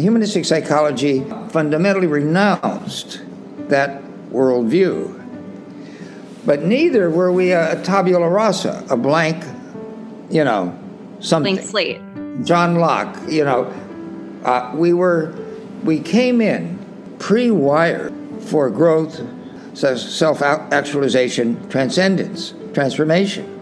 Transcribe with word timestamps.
humanistic 0.00 0.44
psychology 0.44 1.24
fundamentally 1.50 2.06
renounced 2.06 3.20
that 3.68 4.02
worldview. 4.30 5.14
But 6.46 6.62
neither 6.62 7.10
were 7.10 7.32
we 7.32 7.52
a 7.52 7.80
tabula 7.82 8.28
rasa, 8.28 8.84
a 8.88 8.96
blank, 8.96 9.44
you 10.30 10.44
know, 10.44 10.78
something. 11.20 11.56
Blank 11.56 11.68
slate. 11.68 12.00
John 12.44 12.76
Locke, 12.76 13.16
you 13.28 13.44
know, 13.44 13.64
uh, 14.44 14.72
we 14.74 14.92
were, 14.92 15.34
we 15.82 16.00
came 16.00 16.40
in 16.40 16.78
pre-wired 17.18 18.14
for 18.40 18.70
growth, 18.70 19.20
self-actualization, 19.74 21.68
transcendence, 21.68 22.54
transformation. 22.72 23.54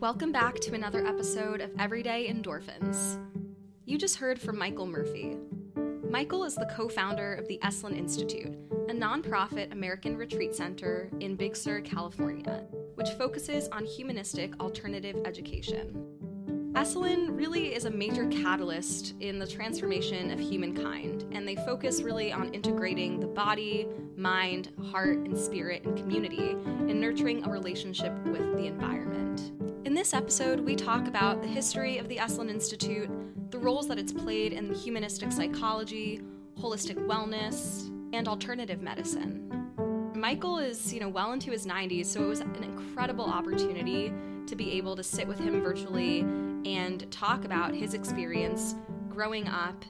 Welcome 0.00 0.32
back 0.32 0.60
to 0.60 0.74
another 0.74 1.06
episode 1.06 1.60
of 1.60 1.70
Everyday 1.78 2.32
Endorphins. 2.32 3.18
You 3.90 3.98
just 3.98 4.18
heard 4.18 4.40
from 4.40 4.56
Michael 4.56 4.86
Murphy. 4.86 5.36
Michael 6.08 6.44
is 6.44 6.54
the 6.54 6.70
co 6.76 6.88
founder 6.88 7.34
of 7.34 7.48
the 7.48 7.58
Esalen 7.64 7.98
Institute, 7.98 8.56
a 8.88 8.92
nonprofit 8.92 9.72
American 9.72 10.16
retreat 10.16 10.54
center 10.54 11.10
in 11.18 11.34
Big 11.34 11.56
Sur, 11.56 11.80
California, 11.80 12.66
which 12.94 13.08
focuses 13.18 13.66
on 13.70 13.84
humanistic 13.84 14.54
alternative 14.60 15.16
education. 15.24 16.06
Esalen 16.74 17.36
really 17.36 17.74
is 17.74 17.84
a 17.84 17.90
major 17.90 18.28
catalyst 18.28 19.16
in 19.18 19.40
the 19.40 19.46
transformation 19.48 20.30
of 20.30 20.38
humankind, 20.38 21.24
and 21.32 21.46
they 21.46 21.56
focus 21.56 22.00
really 22.00 22.30
on 22.30 22.54
integrating 22.54 23.18
the 23.18 23.26
body, 23.26 23.88
mind, 24.16 24.70
heart, 24.92 25.18
and 25.18 25.36
spirit 25.36 25.84
and 25.84 25.98
community 25.98 26.50
in 26.88 27.00
nurturing 27.00 27.44
a 27.44 27.50
relationship 27.50 28.16
with 28.26 28.56
the 28.56 28.66
environment. 28.66 29.50
In 29.84 29.94
this 29.94 30.14
episode, 30.14 30.60
we 30.60 30.76
talk 30.76 31.08
about 31.08 31.42
the 31.42 31.48
history 31.48 31.98
of 31.98 32.06
the 32.06 32.18
Esalen 32.18 32.50
Institute, 32.50 33.10
roles 33.62 33.88
that 33.88 33.98
it's 33.98 34.12
played 34.12 34.52
in 34.52 34.74
humanistic 34.74 35.32
psychology, 35.32 36.20
holistic 36.58 36.96
wellness, 37.06 37.88
and 38.12 38.26
alternative 38.26 38.80
medicine. 38.80 39.46
Michael 40.14 40.58
is, 40.58 40.92
you 40.92 41.00
know, 41.00 41.08
well 41.08 41.32
into 41.32 41.50
his 41.50 41.66
90s, 41.66 42.06
so 42.06 42.22
it 42.22 42.26
was 42.26 42.40
an 42.40 42.62
incredible 42.62 43.24
opportunity 43.24 44.12
to 44.46 44.56
be 44.56 44.72
able 44.72 44.96
to 44.96 45.02
sit 45.02 45.26
with 45.26 45.38
him 45.38 45.62
virtually 45.62 46.20
and 46.64 47.10
talk 47.10 47.44
about 47.44 47.74
his 47.74 47.94
experience 47.94 48.74
growing 49.08 49.46
up, 49.48 49.84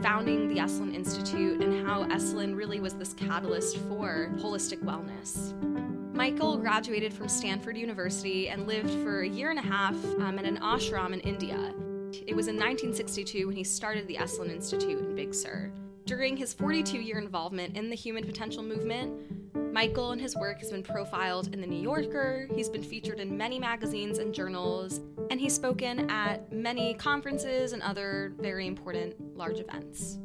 founding 0.00 0.48
the 0.48 0.56
Esalen 0.56 0.94
Institute, 0.94 1.60
and 1.60 1.86
how 1.86 2.04
Esalen 2.04 2.56
really 2.56 2.80
was 2.80 2.94
this 2.94 3.12
catalyst 3.12 3.76
for 3.88 4.32
holistic 4.38 4.82
wellness. 4.82 5.54
Michael 6.14 6.56
graduated 6.56 7.12
from 7.12 7.28
Stanford 7.28 7.76
University 7.78 8.48
and 8.48 8.66
lived 8.66 8.90
for 9.02 9.22
a 9.22 9.28
year 9.28 9.50
and 9.50 9.58
a 9.58 9.62
half 9.62 9.96
um, 10.18 10.38
in 10.38 10.46
an 10.46 10.58
ashram 10.58 11.12
in 11.12 11.20
India. 11.20 11.72
It 12.26 12.34
was 12.34 12.48
in 12.48 12.56
1962 12.56 13.46
when 13.46 13.56
he 13.56 13.64
started 13.64 14.06
the 14.06 14.16
Esalen 14.16 14.50
Institute 14.50 14.98
in 14.98 15.14
Big 15.14 15.32
Sur. 15.32 15.70
During 16.04 16.36
his 16.36 16.52
42 16.52 16.98
year 16.98 17.18
involvement 17.18 17.76
in 17.76 17.88
the 17.88 17.96
human 17.96 18.24
potential 18.24 18.62
movement, 18.62 19.72
Michael 19.72 20.10
and 20.10 20.20
his 20.20 20.34
work 20.34 20.58
has 20.58 20.70
been 20.70 20.82
profiled 20.82 21.54
in 21.54 21.60
The 21.60 21.66
New 21.66 21.80
Yorker, 21.80 22.48
he's 22.54 22.68
been 22.68 22.82
featured 22.82 23.20
in 23.20 23.36
many 23.36 23.58
magazines 23.58 24.18
and 24.18 24.34
journals, 24.34 25.00
and 25.30 25.40
he's 25.40 25.54
spoken 25.54 26.10
at 26.10 26.52
many 26.52 26.94
conferences 26.94 27.72
and 27.72 27.80
other 27.82 28.32
very 28.38 28.66
important 28.66 29.14
large 29.36 29.60
events. 29.60 30.18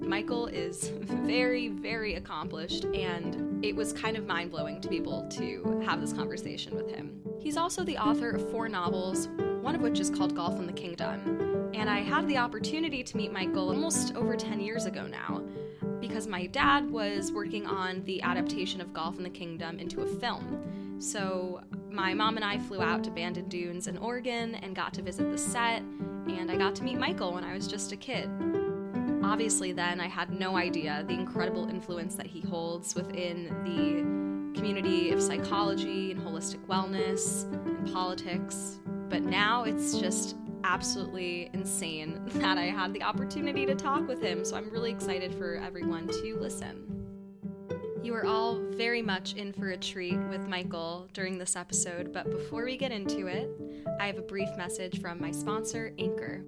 Michael 0.00 0.46
is 0.48 0.90
very, 1.00 1.68
very 1.68 2.16
accomplished, 2.16 2.84
and 2.84 3.64
it 3.64 3.74
was 3.74 3.94
kind 3.94 4.18
of 4.18 4.26
mind 4.26 4.50
blowing 4.50 4.80
to 4.82 4.88
be 4.88 4.96
able 4.96 5.26
to 5.30 5.80
have 5.86 6.02
this 6.02 6.12
conversation 6.12 6.76
with 6.76 6.90
him. 6.90 7.18
He's 7.40 7.56
also 7.56 7.82
the 7.82 7.96
author 7.96 8.30
of 8.30 8.50
four 8.50 8.68
novels, 8.68 9.28
one 9.62 9.76
of 9.76 9.80
which 9.80 10.00
is 10.00 10.10
called 10.10 10.34
Golf 10.34 10.58
in 10.58 10.66
the 10.66 10.72
Kingdom. 10.72 11.70
And 11.72 11.88
I 11.88 12.00
had 12.00 12.26
the 12.28 12.36
opportunity 12.36 13.02
to 13.04 13.16
meet 13.16 13.32
Michael 13.32 13.68
almost 13.68 14.14
over 14.16 14.36
10 14.36 14.60
years 14.60 14.86
ago 14.86 15.06
now 15.06 15.42
because 16.00 16.26
my 16.26 16.46
dad 16.46 16.90
was 16.90 17.30
working 17.30 17.64
on 17.66 18.02
the 18.04 18.20
adaptation 18.22 18.80
of 18.80 18.92
Golf 18.92 19.18
in 19.18 19.22
the 19.22 19.30
Kingdom 19.30 19.78
into 19.78 20.02
a 20.02 20.06
film. 20.06 20.98
So 20.98 21.60
my 21.90 22.12
mom 22.12 22.36
and 22.36 22.44
I 22.44 22.58
flew 22.58 22.82
out 22.82 23.04
to 23.04 23.10
Bandon 23.10 23.48
Dunes 23.48 23.86
in 23.86 23.96
Oregon 23.98 24.56
and 24.56 24.74
got 24.74 24.92
to 24.94 25.02
visit 25.02 25.30
the 25.30 25.38
set, 25.38 25.82
and 26.26 26.50
I 26.50 26.56
got 26.56 26.74
to 26.76 26.82
meet 26.82 26.98
Michael 26.98 27.32
when 27.32 27.44
I 27.44 27.54
was 27.54 27.68
just 27.68 27.92
a 27.92 27.96
kid. 27.96 28.28
Obviously, 29.22 29.72
then 29.72 30.00
I 30.00 30.08
had 30.08 30.30
no 30.30 30.56
idea 30.56 31.04
the 31.06 31.14
incredible 31.14 31.68
influence 31.68 32.16
that 32.16 32.26
he 32.26 32.40
holds 32.40 32.94
within 32.96 33.46
the 33.64 34.58
community 34.58 35.12
of 35.12 35.22
psychology 35.22 36.10
and 36.10 36.20
holistic 36.20 36.64
wellness 36.66 37.50
and 37.52 37.92
politics. 37.92 38.80
But 39.12 39.24
now 39.24 39.64
it's 39.64 39.98
just 39.98 40.36
absolutely 40.64 41.50
insane 41.52 42.18
that 42.36 42.56
I 42.56 42.62
had 42.62 42.94
the 42.94 43.02
opportunity 43.02 43.66
to 43.66 43.74
talk 43.74 44.08
with 44.08 44.22
him, 44.22 44.42
so 44.42 44.56
I'm 44.56 44.70
really 44.70 44.90
excited 44.90 45.34
for 45.34 45.56
everyone 45.56 46.08
to 46.08 46.38
listen. 46.40 46.88
You 48.02 48.14
are 48.14 48.24
all 48.24 48.58
very 48.70 49.02
much 49.02 49.34
in 49.34 49.52
for 49.52 49.68
a 49.68 49.76
treat 49.76 50.18
with 50.30 50.48
Michael 50.48 51.08
during 51.12 51.36
this 51.36 51.56
episode, 51.56 52.10
but 52.10 52.30
before 52.30 52.64
we 52.64 52.78
get 52.78 52.90
into 52.90 53.26
it, 53.26 53.50
I 54.00 54.06
have 54.06 54.16
a 54.16 54.22
brief 54.22 54.48
message 54.56 55.02
from 55.02 55.20
my 55.20 55.30
sponsor, 55.30 55.92
Anchor. 55.98 56.42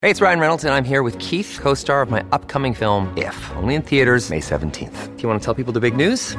Hey, 0.00 0.08
it's 0.08 0.22
Ryan 0.22 0.40
Reynolds, 0.40 0.64
and 0.64 0.72
I'm 0.72 0.84
here 0.84 1.02
with 1.02 1.18
Keith, 1.18 1.58
co 1.60 1.74
star 1.74 2.00
of 2.00 2.08
my 2.08 2.24
upcoming 2.32 2.72
film, 2.72 3.12
If, 3.18 3.36
only 3.56 3.74
in 3.74 3.82
theaters, 3.82 4.30
May 4.30 4.40
17th. 4.40 5.14
Do 5.14 5.22
you 5.22 5.28
want 5.28 5.42
to 5.42 5.44
tell 5.44 5.54
people 5.54 5.74
the 5.74 5.80
big 5.80 5.94
news? 5.94 6.38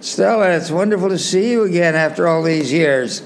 Stella, 0.00 0.50
it's 0.50 0.70
wonderful 0.70 1.08
to 1.08 1.18
see 1.18 1.50
you 1.50 1.64
again 1.64 1.94
after 1.94 2.28
all 2.28 2.42
these 2.42 2.72
years. 2.72 3.22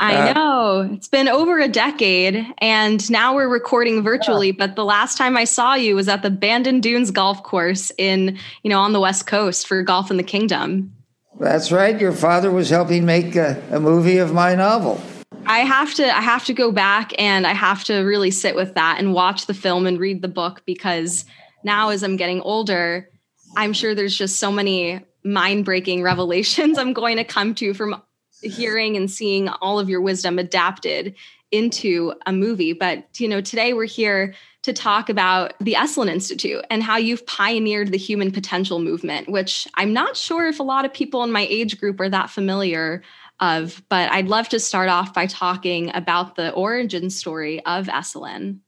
I 0.00 0.30
uh, 0.30 0.32
know. 0.32 0.90
It's 0.92 1.08
been 1.08 1.28
over 1.28 1.58
a 1.58 1.68
decade 1.68 2.46
and 2.58 3.10
now 3.10 3.34
we're 3.34 3.48
recording 3.48 4.02
virtually, 4.02 4.52
but 4.52 4.76
the 4.76 4.84
last 4.84 5.18
time 5.18 5.36
I 5.36 5.44
saw 5.44 5.74
you 5.74 5.96
was 5.96 6.08
at 6.08 6.22
the 6.22 6.30
Bandon 6.30 6.80
Dunes 6.80 7.10
golf 7.10 7.42
course 7.42 7.90
in, 7.98 8.38
you 8.62 8.70
know, 8.70 8.80
on 8.80 8.92
the 8.92 9.00
West 9.00 9.26
Coast 9.26 9.66
for 9.66 9.82
Golf 9.82 10.10
in 10.10 10.16
the 10.16 10.22
Kingdom. 10.22 10.92
That's 11.40 11.70
right. 11.70 11.98
Your 12.00 12.12
father 12.12 12.50
was 12.50 12.70
helping 12.70 13.06
make 13.06 13.36
a, 13.36 13.62
a 13.70 13.80
movie 13.80 14.18
of 14.18 14.32
my 14.32 14.54
novel. 14.54 15.00
I 15.46 15.60
have 15.60 15.94
to 15.94 16.04
I 16.04 16.20
have 16.20 16.44
to 16.46 16.52
go 16.52 16.72
back 16.72 17.12
and 17.18 17.46
I 17.46 17.54
have 17.54 17.84
to 17.84 18.00
really 18.00 18.30
sit 18.30 18.54
with 18.54 18.74
that 18.74 18.98
and 18.98 19.14
watch 19.14 19.46
the 19.46 19.54
film 19.54 19.86
and 19.86 19.98
read 19.98 20.20
the 20.20 20.28
book 20.28 20.62
because 20.66 21.24
now 21.64 21.88
as 21.88 22.02
I'm 22.02 22.16
getting 22.16 22.40
older, 22.42 23.08
I'm 23.56 23.72
sure 23.72 23.94
there's 23.94 24.16
just 24.16 24.36
so 24.36 24.52
many 24.52 25.00
mind 25.24 25.64
breaking 25.64 26.02
revelations 26.02 26.78
I'm 26.78 26.92
going 26.92 27.16
to 27.16 27.24
come 27.24 27.54
to 27.56 27.74
from 27.74 28.02
hearing 28.42 28.96
and 28.96 29.10
seeing 29.10 29.48
all 29.48 29.78
of 29.78 29.88
your 29.88 30.00
wisdom 30.00 30.38
adapted 30.38 31.14
into 31.50 32.12
a 32.26 32.32
movie. 32.32 32.72
But, 32.72 33.06
you 33.18 33.28
know, 33.28 33.40
today 33.40 33.72
we're 33.72 33.84
here 33.84 34.34
to 34.62 34.72
talk 34.72 35.08
about 35.08 35.54
the 35.60 35.74
Esalen 35.74 36.10
Institute 36.10 36.64
and 36.70 36.82
how 36.82 36.96
you've 36.96 37.26
pioneered 37.26 37.90
the 37.90 37.98
human 37.98 38.30
potential 38.30 38.80
movement, 38.80 39.28
which 39.28 39.66
I'm 39.74 39.92
not 39.92 40.16
sure 40.16 40.46
if 40.46 40.60
a 40.60 40.64
lot 40.64 40.84
of 40.84 40.92
people 40.92 41.22
in 41.24 41.32
my 41.32 41.46
age 41.48 41.80
group 41.80 42.00
are 42.00 42.10
that 42.10 42.30
familiar 42.30 43.02
of. 43.40 43.82
But 43.88 44.10
I'd 44.10 44.28
love 44.28 44.48
to 44.50 44.60
start 44.60 44.88
off 44.88 45.14
by 45.14 45.26
talking 45.26 45.94
about 45.94 46.34
the 46.34 46.52
origin 46.52 47.08
story 47.08 47.64
of 47.64 47.86
Esalen. 47.86 48.58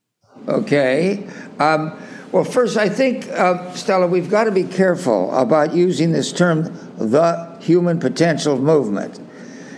Okay. 0.49 1.27
Um, 1.59 1.99
well, 2.33 2.45
first, 2.45 2.77
I 2.77 2.89
think, 2.89 3.29
uh, 3.29 3.73
Stella, 3.75 4.07
we've 4.07 4.31
got 4.31 4.45
to 4.45 4.53
be 4.53 4.65
careful 4.65 5.35
about 5.37 5.75
using 5.75 6.13
this 6.13 6.33
term, 6.33 6.65
the 6.97 7.57
human 7.61 7.99
potential 7.99 8.59
movement. 8.59 9.19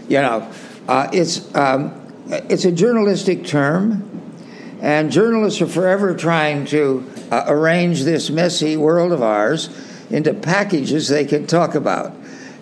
You 0.09 0.21
know, 0.23 0.53
uh, 0.89 1.09
it's, 1.13 1.55
um, 1.55 1.99
it's 2.29 2.65
a 2.65 2.73
journalistic 2.73 3.47
term, 3.47 4.09
and 4.81 5.11
journalists 5.11 5.61
are 5.63 5.67
forever 5.67 6.15
trying 6.15 6.67
to 6.67 7.11
uh, 7.31 7.45
arrange 7.49 8.03
this 8.03 8.31
messy 8.31 8.77
world 8.77 9.13
of 9.13 9.23
ours 9.23 9.71
into 10.11 10.35
packages 10.35 11.09
they 11.09 11.25
can 11.25 11.47
talk 11.47 11.75
about. 11.75 12.15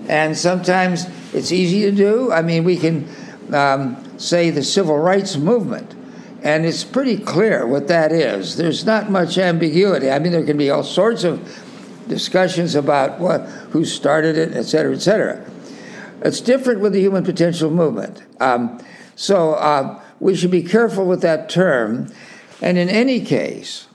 And 0.09 0.37
sometimes 0.37 1.07
it's 1.33 1.51
easy 1.51 1.83
to 1.83 1.93
do. 1.93 2.33
I 2.33 2.43
mean, 2.43 2.65
we 2.65 2.77
can 2.77 3.09
um, 3.53 4.19
say 4.19 4.51
the 4.51 4.63
civil 4.63 4.99
rights 4.99 5.37
movement 5.37 5.95
and 6.43 6.65
it's 6.65 6.85
pretty 6.85 7.17
clear 7.17 7.67
what 7.67 7.89
that 7.89 8.13
is. 8.13 8.57
There's 8.57 8.85
not 8.85 9.11
much 9.11 9.39
ambiguity. 9.39 10.11
I 10.11 10.19
mean, 10.19 10.33
there 10.33 10.45
can 10.45 10.57
be 10.57 10.71
all 10.71 10.83
sorts 10.83 11.25
of 11.25 11.41
discussions 12.09 12.75
about 12.75 13.21
what, 13.21 13.41
who 13.73 13.85
started 13.85 14.37
it, 14.37 14.57
et 14.57 14.65
cetera, 14.65 14.95
et 14.95 15.01
cetera. 15.01 15.45
It's 16.23 16.41
different 16.41 16.81
with 16.81 16.93
the 16.93 17.01
human 17.01 17.25
potential 17.25 17.71
movement. 17.71 18.23
Um, 18.41 18.81
so 19.17 19.55
uh, 19.55 20.03
we 20.19 20.35
should 20.35 20.51
be 20.51 20.63
careful 20.63 21.07
with 21.07 21.23
that 21.23 21.49
term. 21.49 22.13
And 22.61 22.77
in 22.77 22.89
any 22.89 23.21
case, 23.21 23.87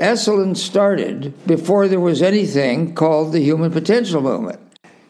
Esalen 0.00 0.56
started 0.56 1.34
before 1.46 1.88
there 1.88 2.00
was 2.00 2.22
anything 2.22 2.94
called 2.94 3.32
the 3.32 3.40
human 3.40 3.72
potential 3.72 4.22
movement. 4.22 4.60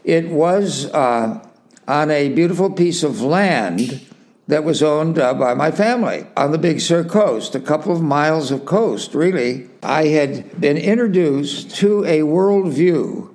It 0.03 0.31
was 0.31 0.87
uh, 0.87 1.47
on 1.87 2.11
a 2.11 2.31
beautiful 2.31 2.71
piece 2.71 3.03
of 3.03 3.21
land 3.21 4.01
that 4.49 4.65
was 4.65 4.83
owned 4.83 5.19
uh, 5.19 5.35
by 5.35 5.55
my 5.55 5.71
family 5.71 6.27
on 6.37 6.51
the 6.53 6.59
Big 6.59 6.81
Sur 6.81 7.05
coast, 7.05 7.55
a 7.55 7.61
couple 7.61 7.93
of 7.93 8.03
miles 8.03 8.51
of 8.51 8.65
coast, 8.65 9.15
really. 9.15 9.69
I 9.83 10.07
had 10.07 10.61
been 10.61 10.79
introduced 10.79 11.77
to 11.77 12.05
a 12.05 12.21
worldview 12.21 13.35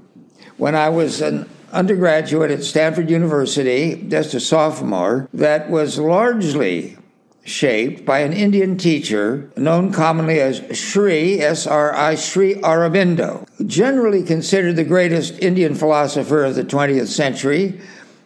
when 0.58 0.76
I 0.76 0.90
was 0.90 1.22
an 1.22 1.50
undergraduate 1.72 2.52
at 2.52 2.64
Stanford 2.64 3.10
University, 3.10 3.96
just 4.08 4.34
a 4.34 4.40
sophomore, 4.40 5.30
that 5.34 5.70
was 5.70 6.00
largely 6.00 6.98
shaped 7.44 8.06
by 8.06 8.20
an 8.20 8.34
Indian 8.34 8.78
teacher 8.78 9.52
known 9.58 9.92
commonly 9.92 10.40
as 10.40 10.64
Sri, 10.78 11.42
S 11.42 11.68
R 11.68 11.94
I, 11.94 12.16
Sri 12.16 12.56
Aurobindo, 12.56 13.46
generally 13.68 14.24
considered 14.24 14.76
the 14.76 14.84
greatest 14.84 15.40
Indian 15.40 15.76
philosopher 15.76 16.44
of 16.44 16.56
the 16.56 16.64
20th 16.64 17.08
century. 17.08 17.80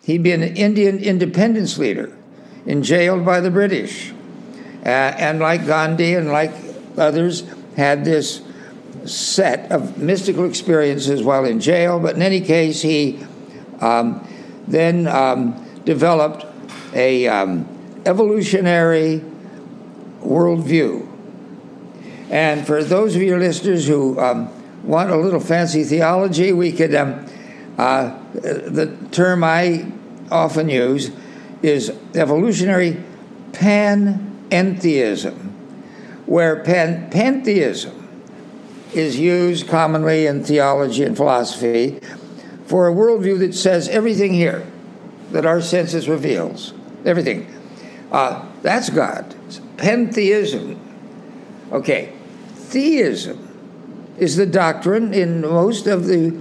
He'd 0.04 0.24
been 0.24 0.44
an 0.44 0.56
Indian 0.56 1.00
independence 1.00 1.78
leader, 1.78 2.16
jailed 2.84 3.26
by 3.26 3.40
the 3.40 3.50
British, 3.50 4.12
uh, 4.86 4.90
and 4.90 5.40
like 5.40 5.66
Gandhi 5.66 6.16
and 6.16 6.30
like 6.32 6.52
others, 6.98 7.44
had 7.76 8.04
this 8.04 8.42
set 9.06 9.72
of 9.72 9.98
mystical 9.98 10.46
experiences 10.46 11.24
while 11.24 11.46
in 11.46 11.60
jail. 11.60 12.00
But 12.00 12.16
in 12.16 12.22
any 12.22 12.42
case, 12.42 12.82
he 12.82 13.20
um, 13.80 14.28
then 14.68 15.08
um, 15.08 15.66
developed 15.86 16.46
a 16.94 17.28
um, 17.28 17.68
evolutionary 18.06 19.24
worldview. 20.22 21.08
And 22.30 22.68
for 22.68 22.84
those 22.84 23.16
of 23.16 23.22
your 23.22 23.40
listeners 23.40 23.88
who 23.88 24.20
um, 24.20 24.50
want 24.84 25.12
a 25.12 25.16
little 25.16 25.40
fancy 25.40 25.84
theology, 25.84 26.52
we 26.52 26.74
could, 26.74 26.94
um, 26.94 27.26
uh, 27.78 28.18
the 28.34 28.98
term 29.12 29.44
I 29.44 29.90
often 30.30 30.68
use 30.68 31.12
is 31.62 31.92
evolutionary 32.16 33.04
panentheism, 33.52 35.52
where 36.26 36.64
pan- 36.64 37.10
pantheism 37.10 37.94
is 38.94 39.20
used 39.20 39.68
commonly 39.68 40.26
in 40.26 40.44
theology 40.44 41.04
and 41.04 41.18
philosophy 41.18 42.00
for 42.66 42.88
a 42.88 42.94
worldview 42.94 43.40
that 43.40 43.54
says 43.54 43.90
everything 43.90 44.34
here 44.34 44.66
that 45.32 45.46
our 45.46 45.62
senses 45.62 46.08
reveals, 46.08 46.74
everything 47.06 47.54
uh, 48.12 48.46
that's 48.62 48.90
God. 48.90 49.36
Pantheism. 49.78 50.80
Okay. 51.72 52.14
Theism 52.56 53.44
is 54.18 54.36
the 54.36 54.46
doctrine 54.46 55.14
in 55.14 55.42
most 55.42 55.88
of 55.88 56.06
the 56.06 56.32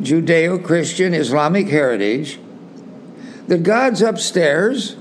Judeo 0.00 0.62
Christian 0.62 1.14
Islamic 1.14 1.68
heritage 1.68 2.38
that 3.48 3.62
God's 3.62 4.02
upstairs, 4.02 4.96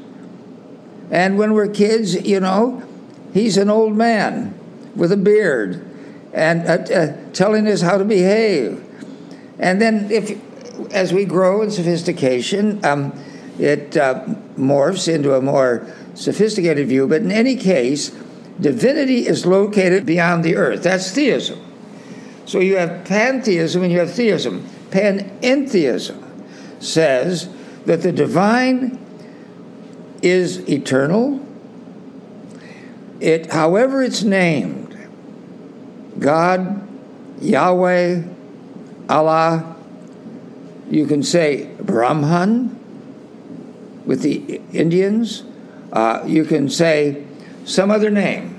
and 1.10 1.38
when 1.38 1.54
we're 1.54 1.68
kids, 1.68 2.16
you 2.16 2.40
know, 2.40 2.84
he's 3.34 3.58
an 3.58 3.70
old 3.70 3.96
man 3.96 4.58
with 4.96 5.12
a 5.12 5.18
beard 5.18 5.86
and 6.34 6.68
uh, 6.68 6.94
uh, 6.94 7.32
telling 7.34 7.68
us 7.68 7.82
how 7.82 7.98
to 7.98 8.06
behave. 8.06 8.84
And 9.60 9.82
then, 9.82 10.10
if 10.12 10.40
as 10.92 11.14
we 11.14 11.26
grow 11.26 11.62
in 11.62 11.72
sophistication, 11.72 12.84
um, 12.86 13.14
it 13.60 13.96
uh, 13.98 14.26
morphs 14.58 15.14
into 15.14 15.36
a 15.36 15.42
more 15.42 15.86
sophisticated 16.16 16.88
view, 16.88 17.08
but 17.08 17.22
in 17.22 17.32
any 17.32 17.56
case, 17.56 18.10
divinity 18.60 19.28
is 19.28 19.46
located 19.46 20.06
beyond 20.06 20.44
the 20.44 20.56
earth. 20.56 20.84
That's 20.84 21.12
theism. 21.12 21.60
So 22.46 22.60
you 22.60 22.78
have 22.78 23.06
pantheism 23.06 23.84
and 23.84 23.92
you 23.92 24.00
have 24.00 24.12
theism. 24.12 24.68
Panentheism 24.90 26.22
says 26.80 27.50
that 27.86 28.02
the 28.02 28.12
divine 28.12 28.98
is 30.22 30.70
eternal. 30.70 31.46
It, 33.20 33.52
however 33.52 34.02
it's 34.02 34.24
named, 34.24 34.98
God, 36.20 36.88
Yahweh, 37.40 38.24
Allah, 39.10 39.76
you 40.90 41.06
can 41.06 41.24
say 41.24 41.70
Brahman 41.80 42.78
with 44.06 44.22
the 44.22 44.62
Indians, 44.74 45.44
uh, 45.94 46.24
you 46.26 46.46
can 46.46 46.70
say 46.70 47.26
some 47.66 47.92
other 47.92 48.10
name. 48.10 48.58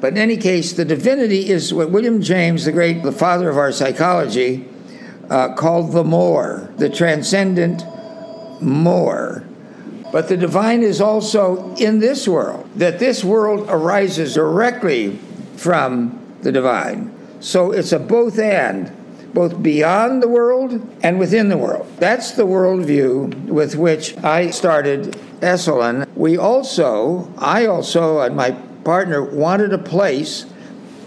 But 0.00 0.12
in 0.12 0.18
any 0.18 0.36
case, 0.36 0.72
the 0.72 0.84
divinity 0.84 1.48
is 1.48 1.74
what 1.74 1.90
William 1.90 2.22
James, 2.22 2.64
the 2.64 2.72
great, 2.72 3.02
the 3.02 3.12
father 3.12 3.50
of 3.50 3.58
our 3.58 3.72
psychology, 3.72 4.66
uh, 5.28 5.54
called 5.54 5.92
the 5.92 6.04
more, 6.04 6.72
the 6.76 6.88
transcendent 6.88 7.82
more. 8.60 9.44
But 10.10 10.28
the 10.28 10.36
divine 10.36 10.82
is 10.82 11.00
also 11.00 11.74
in 11.76 11.98
this 11.98 12.26
world, 12.26 12.68
that 12.76 12.98
this 12.98 13.22
world 13.22 13.66
arises 13.68 14.34
directly 14.34 15.18
from 15.56 16.18
the 16.42 16.52
divine. 16.52 17.14
So 17.40 17.72
it's 17.72 17.92
a 17.92 17.98
both 17.98 18.38
and, 18.38 18.90
both 19.34 19.62
beyond 19.62 20.22
the 20.22 20.28
world 20.28 20.80
and 21.02 21.18
within 21.18 21.50
the 21.50 21.58
world. 21.58 21.86
That's 21.98 22.32
the 22.32 22.44
worldview 22.44 23.46
with 23.46 23.76
which 23.76 24.16
I 24.24 24.50
started 24.50 25.16
Esalen, 25.40 26.08
we 26.16 26.36
also, 26.36 27.32
I 27.38 27.66
also, 27.66 28.20
and 28.20 28.34
my 28.34 28.52
partner 28.84 29.22
wanted 29.22 29.72
a 29.72 29.78
place 29.78 30.46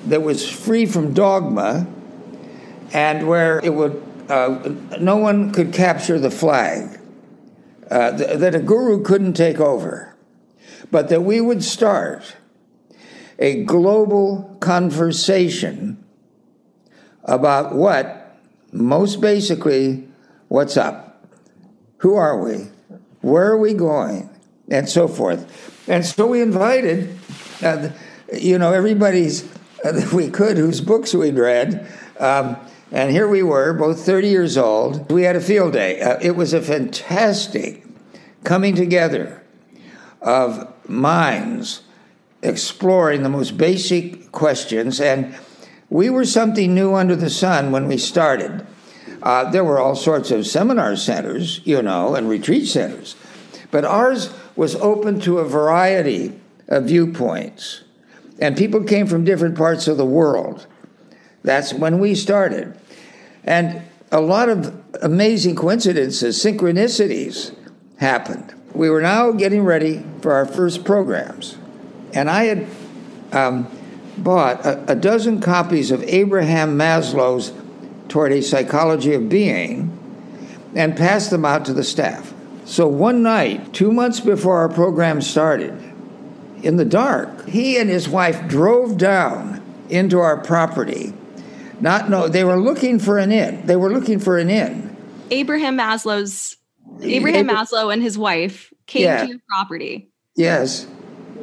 that 0.07 0.21
was 0.21 0.49
free 0.49 0.85
from 0.85 1.13
dogma 1.13 1.85
and 2.93 3.27
where 3.27 3.59
it 3.63 3.73
would, 3.73 4.01
uh, 4.29 4.73
no 4.99 5.17
one 5.17 5.51
could 5.51 5.73
capture 5.73 6.19
the 6.19 6.31
flag, 6.31 6.99
uh, 7.91 8.17
th- 8.17 8.39
that 8.39 8.55
a 8.55 8.59
guru 8.59 9.03
couldn't 9.03 9.33
take 9.33 9.59
over, 9.59 10.15
but 10.89 11.09
that 11.09 11.21
we 11.21 11.41
would 11.41 11.63
start 11.63 12.37
a 13.37 13.63
global 13.63 14.55
conversation 14.61 16.01
about 17.25 17.75
what, 17.75 18.37
most 18.71 19.19
basically, 19.19 20.07
what's 20.47 20.77
up? 20.77 21.27
Who 21.97 22.15
are 22.15 22.41
we? 22.41 22.69
Where 23.19 23.51
are 23.51 23.57
we 23.57 23.73
going? 23.73 24.29
And 24.69 24.87
so 24.87 25.07
forth. 25.07 25.89
And 25.89 26.05
so 26.05 26.27
we 26.27 26.41
invited, 26.41 27.19
uh, 27.61 27.89
you 28.33 28.57
know, 28.57 28.71
everybody's 28.71 29.43
uh, 29.83 30.07
we 30.13 30.29
could 30.29 30.57
whose 30.57 30.79
books 30.79 31.13
we'd 31.13 31.35
read. 31.35 31.87
Um, 32.19 32.55
and 32.91 33.09
here 33.09 33.27
we 33.27 33.41
were, 33.41 33.73
both 33.73 34.05
30 34.05 34.27
years 34.27 34.57
old. 34.57 35.09
We 35.11 35.23
had 35.23 35.37
a 35.37 35.41
field 35.41 35.73
day. 35.73 36.01
Uh, 36.01 36.19
it 36.21 36.35
was 36.35 36.53
a 36.53 36.61
fantastic 36.61 37.85
coming 38.43 38.75
together 38.75 39.41
of 40.21 40.73
minds 40.89 41.83
exploring 42.43 43.23
the 43.23 43.29
most 43.29 43.57
basic 43.57 44.31
questions. 44.31 44.99
And 44.99 45.35
we 45.89 46.09
were 46.09 46.25
something 46.25 46.75
new 46.75 46.93
under 46.93 47.15
the 47.15 47.29
sun 47.29 47.71
when 47.71 47.87
we 47.87 47.97
started. 47.97 48.65
Uh, 49.23 49.49
there 49.51 49.63
were 49.63 49.79
all 49.79 49.95
sorts 49.95 50.31
of 50.31 50.47
seminar 50.47 50.95
centers, 50.95 51.61
you 51.63 51.81
know, 51.81 52.15
and 52.15 52.27
retreat 52.27 52.67
centers. 52.67 53.15
But 53.69 53.85
ours 53.85 54.33
was 54.55 54.75
open 54.75 55.21
to 55.21 55.39
a 55.39 55.47
variety 55.47 56.39
of 56.67 56.85
viewpoints. 56.85 57.83
And 58.39 58.57
people 58.57 58.83
came 58.83 59.07
from 59.07 59.23
different 59.23 59.55
parts 59.55 59.87
of 59.87 59.97
the 59.97 60.05
world. 60.05 60.65
That's 61.43 61.73
when 61.73 61.99
we 61.99 62.15
started. 62.15 62.77
And 63.43 63.81
a 64.11 64.21
lot 64.21 64.49
of 64.49 64.83
amazing 65.01 65.55
coincidences, 65.55 66.43
synchronicities 66.43 67.55
happened. 67.97 68.53
We 68.73 68.89
were 68.89 69.01
now 69.01 69.31
getting 69.31 69.63
ready 69.63 70.03
for 70.21 70.33
our 70.33 70.45
first 70.45 70.85
programs. 70.85 71.57
And 72.13 72.29
I 72.29 72.43
had 72.45 72.67
um, 73.31 73.67
bought 74.17 74.65
a, 74.65 74.91
a 74.91 74.95
dozen 74.95 75.41
copies 75.41 75.91
of 75.91 76.03
Abraham 76.03 76.77
Maslow's 76.77 77.53
Toward 78.09 78.33
a 78.33 78.41
Psychology 78.41 79.13
of 79.13 79.29
Being 79.29 79.97
and 80.75 80.97
passed 80.97 81.29
them 81.29 81.45
out 81.45 81.65
to 81.65 81.73
the 81.73 81.83
staff. 81.83 82.33
So 82.65 82.87
one 82.87 83.23
night, 83.23 83.73
two 83.73 83.91
months 83.91 84.19
before 84.19 84.57
our 84.57 84.69
program 84.69 85.21
started, 85.21 85.73
in 86.63 86.77
the 86.77 86.85
dark, 86.85 87.47
he 87.47 87.77
and 87.77 87.89
his 87.89 88.07
wife 88.07 88.47
drove 88.47 88.97
down 88.97 89.61
into 89.89 90.19
our 90.19 90.37
property. 90.37 91.13
Not 91.81 92.09
no, 92.09 92.27
they 92.27 92.43
were 92.43 92.59
looking 92.59 92.99
for 92.99 93.17
an 93.17 93.31
inn. 93.31 93.65
They 93.65 93.75
were 93.75 93.91
looking 93.91 94.19
for 94.19 94.37
an 94.37 94.49
inn. 94.49 94.95
Abraham 95.31 95.77
Maslow's 95.77 96.57
Abraham 97.01 97.49
Abra- 97.49 97.63
Maslow 97.63 97.91
and 97.91 98.01
his 98.01 98.17
wife 98.17 98.71
came 98.85 99.03
yeah. 99.03 99.23
to 99.23 99.27
your 99.27 99.39
property. 99.49 100.09
Yes, 100.35 100.87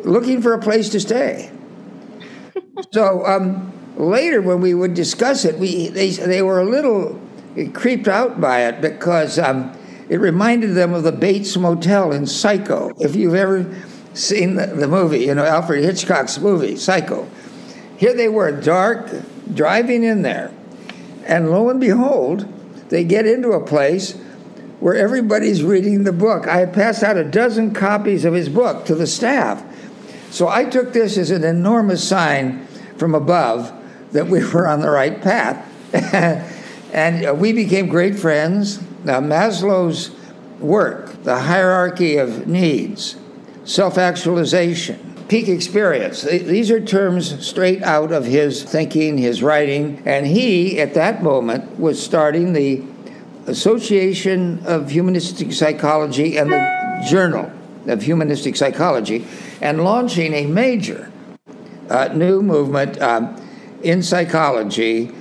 looking 0.05 0.41
for 0.41 0.55
a 0.55 0.59
place 0.61 0.89
to 0.91 1.01
stay. 1.01 1.51
so 2.93 3.27
um, 3.27 3.73
later, 3.97 4.41
when 4.41 4.61
we 4.61 4.75
would 4.75 4.95
discuss 4.95 5.45
it, 5.45 5.59
we 5.59 5.89
they 5.89 6.11
they 6.11 6.43
were 6.43 6.61
a 6.61 6.65
little 6.65 7.21
creeped 7.73 8.07
out 8.07 8.41
by 8.41 8.61
it 8.61 8.81
because 8.81 9.39
um, 9.39 9.77
it 10.09 10.19
reminded 10.19 10.75
them 10.75 10.95
of 10.95 11.03
the 11.03 11.13
Bates 11.13 11.57
Motel 11.57 12.13
in 12.13 12.27
Psycho. 12.27 12.93
If 13.01 13.17
you've 13.17 13.35
ever 13.35 13.75
seen 14.15 14.55
the, 14.55 14.67
the 14.67 14.89
movie, 14.89 15.21
you 15.21 15.35
know, 15.35 15.45
Alfred 15.45 15.83
Hitchcock's 15.83 16.39
movie, 16.39 16.77
Psycho. 16.77 17.29
here 17.97 18.15
they 18.15 18.29
were, 18.29 18.53
dark, 18.53 19.11
driving 19.55 20.05
in 20.05 20.23
there. 20.23 20.53
And 21.27 21.51
lo 21.51 21.69
and 21.69 21.81
behold, 21.81 22.47
they 22.89 23.05
get 23.05 23.27
into 23.27 23.53
a 23.53 23.65
place 23.65 24.13
where 24.81 24.95
everybody's 24.95 25.63
reading 25.63 26.05
the 26.05 26.13
book. 26.13 26.47
I 26.47 26.65
passed 26.67 27.03
out 27.03 27.17
a 27.17 27.25
dozen 27.25 27.75
copies 27.75 28.25
of 28.25 28.35
his 28.35 28.49
book 28.49 28.85
to 28.87 28.95
the 28.95 29.07
staff. 29.07 29.63
So 30.31 30.49
I 30.49 30.65
took 30.65 30.93
this 30.93 31.19
as 31.19 31.31
an 31.31 31.45
enormous 31.45 32.07
sign 32.07 32.67
from 32.97 33.15
above 33.15 33.73
that 34.13 34.27
we 34.27 34.45
were 34.45 34.69
on 34.69 34.81
the 34.81 34.91
right 34.91 35.21
path. 35.21 35.65
and 36.93 37.27
uh, 37.27 37.35
we 37.35 37.53
became 37.53 37.89
great 37.89 38.19
friends. 38.19 38.81
Now, 39.05 39.21
Maslow's 39.21 40.11
work, 40.61 41.23
the 41.23 41.41
hierarchy 41.41 42.17
of 42.17 42.47
needs, 42.47 43.17
self 43.65 43.99
actualization, 43.99 45.08
peak 45.29 45.49
experience. 45.49 46.23
These 46.23 46.71
are 46.71 46.81
terms 46.81 47.47
straight 47.47 47.83
out 47.83 48.13
of 48.13 48.25
his 48.25 48.63
thinking, 48.63 49.19
his 49.19 49.43
writing. 49.43 50.03
And 50.07 50.27
he, 50.27 50.81
at 50.81 50.95
that 50.95 51.23
moment, 51.23 51.79
was 51.79 52.03
starting 52.03 52.53
the 52.53 52.83
Association 53.47 54.63
of 54.67 54.91
Humanistic 54.91 55.53
Psychology 55.53 56.37
and 56.37 56.51
the 56.51 57.05
Journal 57.09 57.51
of 57.87 58.03
Humanistic 58.03 58.57
Psychology 58.57 59.27
and 59.61 59.85
launching 59.85 60.35
a 60.35 60.47
major 60.47 61.11
uh, 61.89 62.09
new 62.09 62.43
movement 62.43 63.01
um, 63.01 63.43
in 63.83 64.03
psychology 64.03 65.13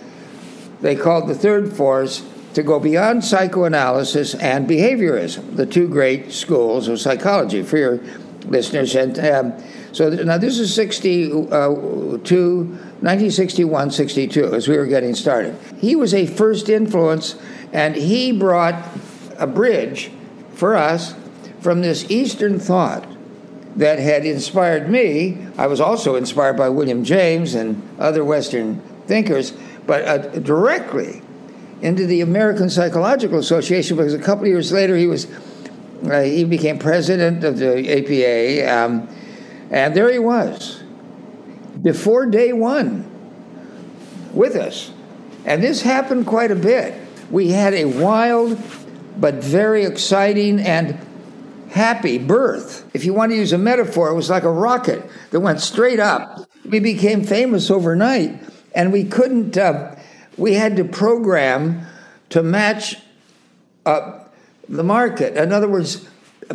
they 0.82 0.96
called 0.96 1.28
the 1.28 1.36
third 1.36 1.74
force 1.74 2.24
to 2.54 2.64
go 2.64 2.80
beyond 2.80 3.24
psychoanalysis 3.24 4.36
and 4.36 4.68
behaviorism, 4.68 5.56
the 5.56 5.66
two 5.66 5.88
great 5.88 6.32
schools 6.32 6.88
of 6.88 7.00
psychology 7.00 7.64
for 7.64 7.78
your 7.78 8.00
listeners. 8.46 8.96
And 8.96 9.18
um, 9.20 9.54
so 9.98 10.10
now 10.12 10.38
this 10.38 10.60
is 10.60 10.72
62, 10.76 11.50
uh, 11.52 11.70
1961, 11.70 13.90
62, 13.90 14.54
as 14.54 14.68
we 14.68 14.78
were 14.78 14.86
getting 14.86 15.16
started. 15.16 15.58
He 15.80 15.96
was 15.96 16.14
a 16.14 16.28
first 16.28 16.70
influence, 16.70 17.36
and 17.74 17.96
he 17.96 18.32
brought 18.32 18.76
a 19.40 19.48
bridge 19.48 20.12
for 20.54 20.76
us 20.76 21.16
from 21.62 21.82
this 21.82 22.12
Eastern 22.12 22.60
thought 22.60 23.08
that 23.76 23.98
had 23.98 24.24
inspired 24.24 24.88
me. 24.88 25.48
I 25.58 25.66
was 25.66 25.82
also 25.82 26.16
inspired 26.16 26.58
by 26.58 26.70
William 26.70 27.04
James 27.04 27.56
and 27.56 27.82
other 27.98 28.24
Western 28.24 28.80
thinkers, 29.08 29.52
but 29.88 30.04
uh, 30.04 30.18
directly 30.42 31.24
into 31.82 32.06
the 32.06 32.22
American 32.22 32.70
Psychological 32.70 33.40
Association 33.40 33.98
because 33.98 34.14
a 34.14 34.20
couple 34.20 34.44
of 34.44 34.50
years 34.50 34.72
later 34.72 34.96
he 34.96 35.08
was 35.08 35.26
uh, 36.06 36.22
he 36.22 36.44
became 36.44 36.78
president 36.78 37.44
of 37.44 37.58
the 37.58 37.90
APA, 37.90 38.72
um, 38.72 39.10
and 39.70 39.96
there 39.96 40.12
he 40.12 40.20
was 40.20 40.82
before 41.82 42.26
day 42.26 42.54
one 42.54 43.10
with 44.34 44.56
us, 44.56 44.92
and 45.46 45.64
this 45.64 45.82
happened 45.82 46.26
quite 46.26 46.52
a 46.52 46.56
bit. 46.56 46.94
We 47.30 47.50
had 47.50 47.74
a 47.74 47.86
wild 47.86 48.58
but 49.18 49.36
very 49.36 49.84
exciting 49.84 50.60
and 50.60 50.98
happy 51.70 52.18
birth. 52.18 52.90
If 52.94 53.04
you 53.04 53.14
want 53.14 53.32
to 53.32 53.36
use 53.36 53.54
a 53.54 53.58
metaphor, 53.58 54.10
it 54.10 54.16
was 54.16 54.30
like 54.30 54.44
a 54.44 54.52
rocket 54.52 55.04
that 55.32 55.40
went 55.40 55.60
straight 55.60 56.00
up. 56.00 56.50
We 56.66 56.80
became 56.80 57.24
famous 57.24 57.70
overnight, 57.70 58.42
and 58.74 58.94
we 58.94 59.04
couldn't. 59.04 59.58
Uh, 59.58 59.96
we 60.38 60.54
had 60.54 60.76
to 60.78 60.84
program 60.84 61.86
to 62.30 62.44
match 62.44 62.98
up 63.86 64.34
the 64.70 64.84
market. 64.84 65.36
In 65.36 65.52
other 65.52 65.68
words, 65.68 66.08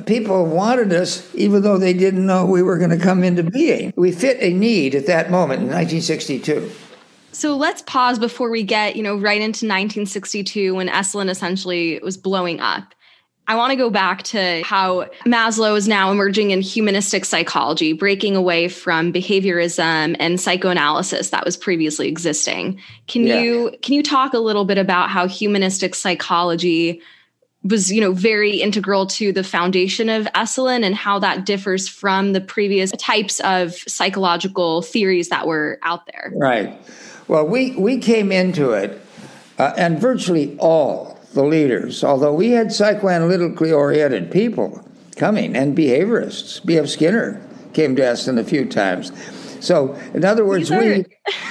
people 0.07 0.47
wanted 0.47 0.93
us 0.93 1.33
even 1.35 1.63
though 1.63 1.79
they 1.79 1.93
didn't 1.93 2.25
know 2.27 2.47
we 2.47 2.63
were 2.63 2.79
going 2.79 2.91
to 2.91 2.99
come 2.99 3.23
into 3.25 3.43
being. 3.43 3.93
We 3.97 4.13
fit 4.13 4.39
a 4.41 4.53
need 4.53 4.95
at 4.95 5.07
that 5.07 5.31
moment 5.31 5.61
in 5.61 5.67
1962. 5.67 6.71
So 7.33 7.57
let's 7.57 7.83
pause 7.83 8.19
before 8.19 8.51
we 8.51 8.63
get, 8.63 8.95
you 8.95 9.03
know, 9.03 9.17
right 9.17 9.41
into 9.41 9.67
1962 9.67 10.75
when 10.75 10.89
Esalen 10.89 11.31
essentially 11.31 11.99
was 12.03 12.17
blowing 12.17 12.61
up. 12.61 12.95
I 13.49 13.57
want 13.57 13.73
to 13.73 13.77
go 13.77 13.91
back 13.91 14.23
to 14.25 14.63
how 14.65 15.09
Maslow 15.27 15.77
is 15.77 15.89
now 15.89 16.13
emerging 16.13 16.53
in 16.53 16.61
humanistic 16.61 17.25
psychology, 17.25 17.93
breaking 17.93 18.37
away 18.37 18.69
from 18.69 19.13
behaviorism 19.13 20.15
and 20.21 20.41
psychoanalysis 20.41 21.31
that 21.31 21.45
was 21.45 21.57
previously 21.57 22.07
existing. 22.07 22.81
Can 23.09 23.27
yeah. 23.27 23.41
you 23.41 23.77
can 23.83 23.95
you 23.95 24.03
talk 24.03 24.33
a 24.33 24.39
little 24.39 24.65
bit 24.65 24.79
about 24.79 25.11
how 25.11 25.27
humanistic 25.27 25.97
psychology 25.97 27.03
was, 27.65 27.93
you 27.93 28.01
know, 28.01 28.13
very 28.13 28.61
integral 28.61 29.07
to 29.07 29.33
the 29.33 29.45
foundation 29.45 30.09
of 30.09 30.27
Esalen 30.35 30.85
and 30.85 30.95
how 30.95 31.19
that 31.21 31.47
differs 31.47 31.89
from 31.89 32.33
the 32.33 32.41
previous 32.41 32.91
types 32.93 33.41
of 33.41 33.75
psychological 33.75 34.83
theories 34.83 35.29
that 35.29 35.47
were 35.47 35.79
out 35.83 36.07
there? 36.07 36.33
Right. 36.35 36.81
Well, 37.29 37.47
we 37.47 37.77
we 37.77 37.99
came 37.99 38.33
into 38.33 38.73
it 38.73 39.01
uh, 39.59 39.73
and 39.77 40.01
virtually 40.01 40.57
all 40.59 41.19
the 41.35 41.45
leaders, 41.45 42.05
although 42.05 42.35
we 42.35 42.51
had 42.51 42.69
psychoanalytically 42.69 43.75
oriented 43.75 44.31
people 44.31 44.87
coming 45.17 45.57
and 45.57 45.77
behaviorists. 45.77 46.65
B.F. 46.65 46.89
Skinner 46.89 47.41
came 47.73 47.97
to 47.97 48.03
Esalen 48.03 48.39
a 48.39 48.45
few 48.45 48.67
times. 48.67 49.13
So, 49.65 49.95
in 50.13 50.25
other 50.25 50.45
words, 50.45 50.69
these 50.69 50.79
are, 50.79 51.05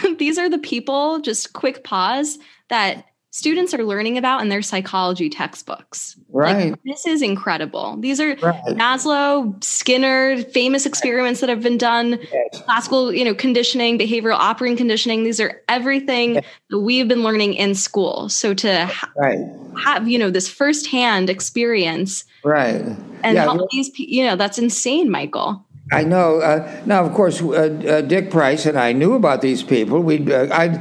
we. 0.04 0.16
these 0.18 0.38
are 0.38 0.50
the 0.50 0.58
people, 0.58 1.20
just 1.22 1.54
quick 1.54 1.84
pause, 1.84 2.38
that 2.70 3.06
students 3.32 3.74
are 3.74 3.84
learning 3.84 4.18
about 4.18 4.42
in 4.42 4.50
their 4.50 4.62
psychology 4.62 5.30
textbooks. 5.30 6.18
Right. 6.30 6.72
Like, 6.72 6.84
this 6.84 7.08
is 7.08 7.22
incredible. 7.22 7.98
These 7.98 8.20
are 8.20 8.36
right. 8.36 8.62
Maslow, 8.78 9.62
Skinner, 9.64 10.44
famous 10.44 10.86
experiments 10.86 11.40
that 11.40 11.50
have 11.50 11.62
been 11.62 11.78
done, 11.78 12.20
yes. 12.32 12.62
classical, 12.64 13.14
you 13.14 13.24
know, 13.24 13.34
conditioning, 13.34 13.98
behavioral 13.98 14.36
operating 14.36 14.78
conditioning. 14.78 15.24
These 15.24 15.40
are 15.40 15.62
everything 15.70 16.36
yes. 16.36 16.46
that 16.70 16.80
we've 16.80 17.08
been 17.08 17.24
learning 17.24 17.54
in 17.54 17.74
school. 17.74 18.28
So 18.30 18.54
to 18.54 18.86
ha- 18.86 19.12
right. 19.16 19.40
have, 19.82 20.08
you 20.08 20.20
know, 20.20 20.30
this 20.30 20.50
firsthand 20.50 21.30
experience. 21.30 22.26
Right. 22.44 22.82
And 23.24 23.36
yeah. 23.36 23.58
these, 23.72 23.98
you 23.98 24.26
know, 24.26 24.36
that's 24.36 24.60
insane, 24.60 25.10
Michael. 25.10 25.66
I 25.94 26.04
know. 26.04 26.40
Uh, 26.40 26.82
now, 26.86 27.04
of 27.06 27.14
course, 27.14 27.42
uh, 27.42 27.52
uh, 27.88 28.02
Dick 28.02 28.30
Price 28.30 28.66
and 28.66 28.78
I 28.78 28.94
knew 28.94 29.14
about 29.14 29.42
these 29.42 29.62
people. 29.64 30.02
We, 30.02 30.34
uh, 30.34 30.48
I 30.54 30.80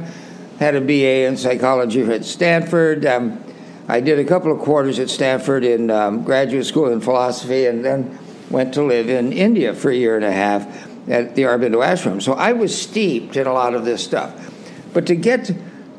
had 0.61 0.75
a 0.75 0.81
BA 0.81 1.25
in 1.25 1.35
psychology 1.37 2.03
at 2.03 2.23
Stanford. 2.23 3.03
Um, 3.03 3.43
I 3.87 3.99
did 3.99 4.19
a 4.19 4.23
couple 4.23 4.51
of 4.51 4.59
quarters 4.59 4.99
at 4.99 5.09
Stanford 5.09 5.63
in 5.63 5.89
um, 5.89 6.23
graduate 6.23 6.67
school 6.67 6.91
in 6.91 7.01
philosophy, 7.01 7.65
and 7.65 7.83
then 7.83 8.19
went 8.51 8.75
to 8.75 8.83
live 8.83 9.09
in 9.09 9.33
India 9.33 9.73
for 9.73 9.89
a 9.89 9.95
year 9.95 10.15
and 10.15 10.23
a 10.23 10.31
half 10.31 10.67
at 11.09 11.33
the 11.33 11.41
Aurobindo 11.43 11.83
ashram. 11.83 12.21
So 12.21 12.33
I 12.33 12.53
was 12.53 12.79
steeped 12.79 13.37
in 13.37 13.47
a 13.47 13.53
lot 13.53 13.73
of 13.73 13.85
this 13.85 14.03
stuff. 14.03 14.53
But 14.93 15.07
to 15.07 15.15
get 15.15 15.51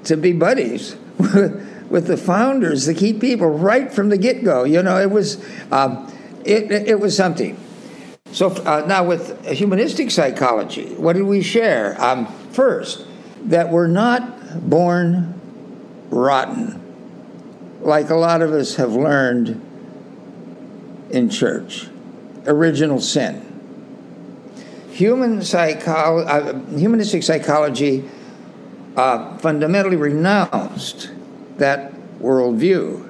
to 0.05 0.17
be 0.17 0.33
buddies 0.33 0.95
with 1.19 2.07
the 2.07 2.17
founders, 2.17 2.87
the 2.87 2.95
key 2.95 3.15
people, 3.15 3.49
right 3.49 3.93
from 3.93 4.11
the 4.11 4.17
get 4.17 4.45
go, 4.45 4.63
you 4.63 4.81
know, 4.81 5.01
it 5.01 5.11
was 5.11 5.45
um, 5.73 6.09
it, 6.45 6.71
it 6.71 7.01
was 7.01 7.17
something. 7.17 7.59
So 8.31 8.51
uh, 8.51 8.85
now 8.87 9.03
with 9.03 9.45
humanistic 9.45 10.13
psychology, 10.13 10.95
what 10.95 11.15
did 11.15 11.25
we 11.25 11.43
share? 11.43 12.01
Um, 12.01 12.27
first, 12.53 13.05
that 13.47 13.69
we're 13.69 13.89
not 13.89 14.42
born 14.61 15.41
rotten, 16.11 16.81
like 17.81 18.11
a 18.11 18.15
lot 18.15 18.43
of 18.43 18.53
us 18.53 18.77
have 18.77 18.95
learned 18.95 19.61
in 21.11 21.29
church. 21.29 21.89
Original 22.47 23.01
sin. 23.01 23.49
Human 24.91 25.39
psycholo- 25.39 26.27
uh, 26.27 26.77
humanistic 26.77 27.23
psychology 27.23 28.09
uh, 28.97 29.39
fundamentally 29.39 29.97
renounced 29.97 31.11
that 31.59 31.93
worldview. 32.21 33.09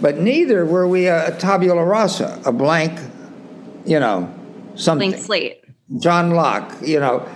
But 0.00 0.18
neither 0.18 0.64
were 0.64 0.86
we 0.86 1.06
a, 1.06 1.36
tabula 1.38 1.84
rasa, 1.84 2.40
a 2.44 2.52
blank, 2.52 3.00
you 3.84 3.98
know, 3.98 4.32
something. 4.76 5.10
Blank 5.10 5.24
slate. 5.24 5.64
John 5.98 6.32
Locke, 6.32 6.72
you 6.82 7.00
know, 7.00 7.26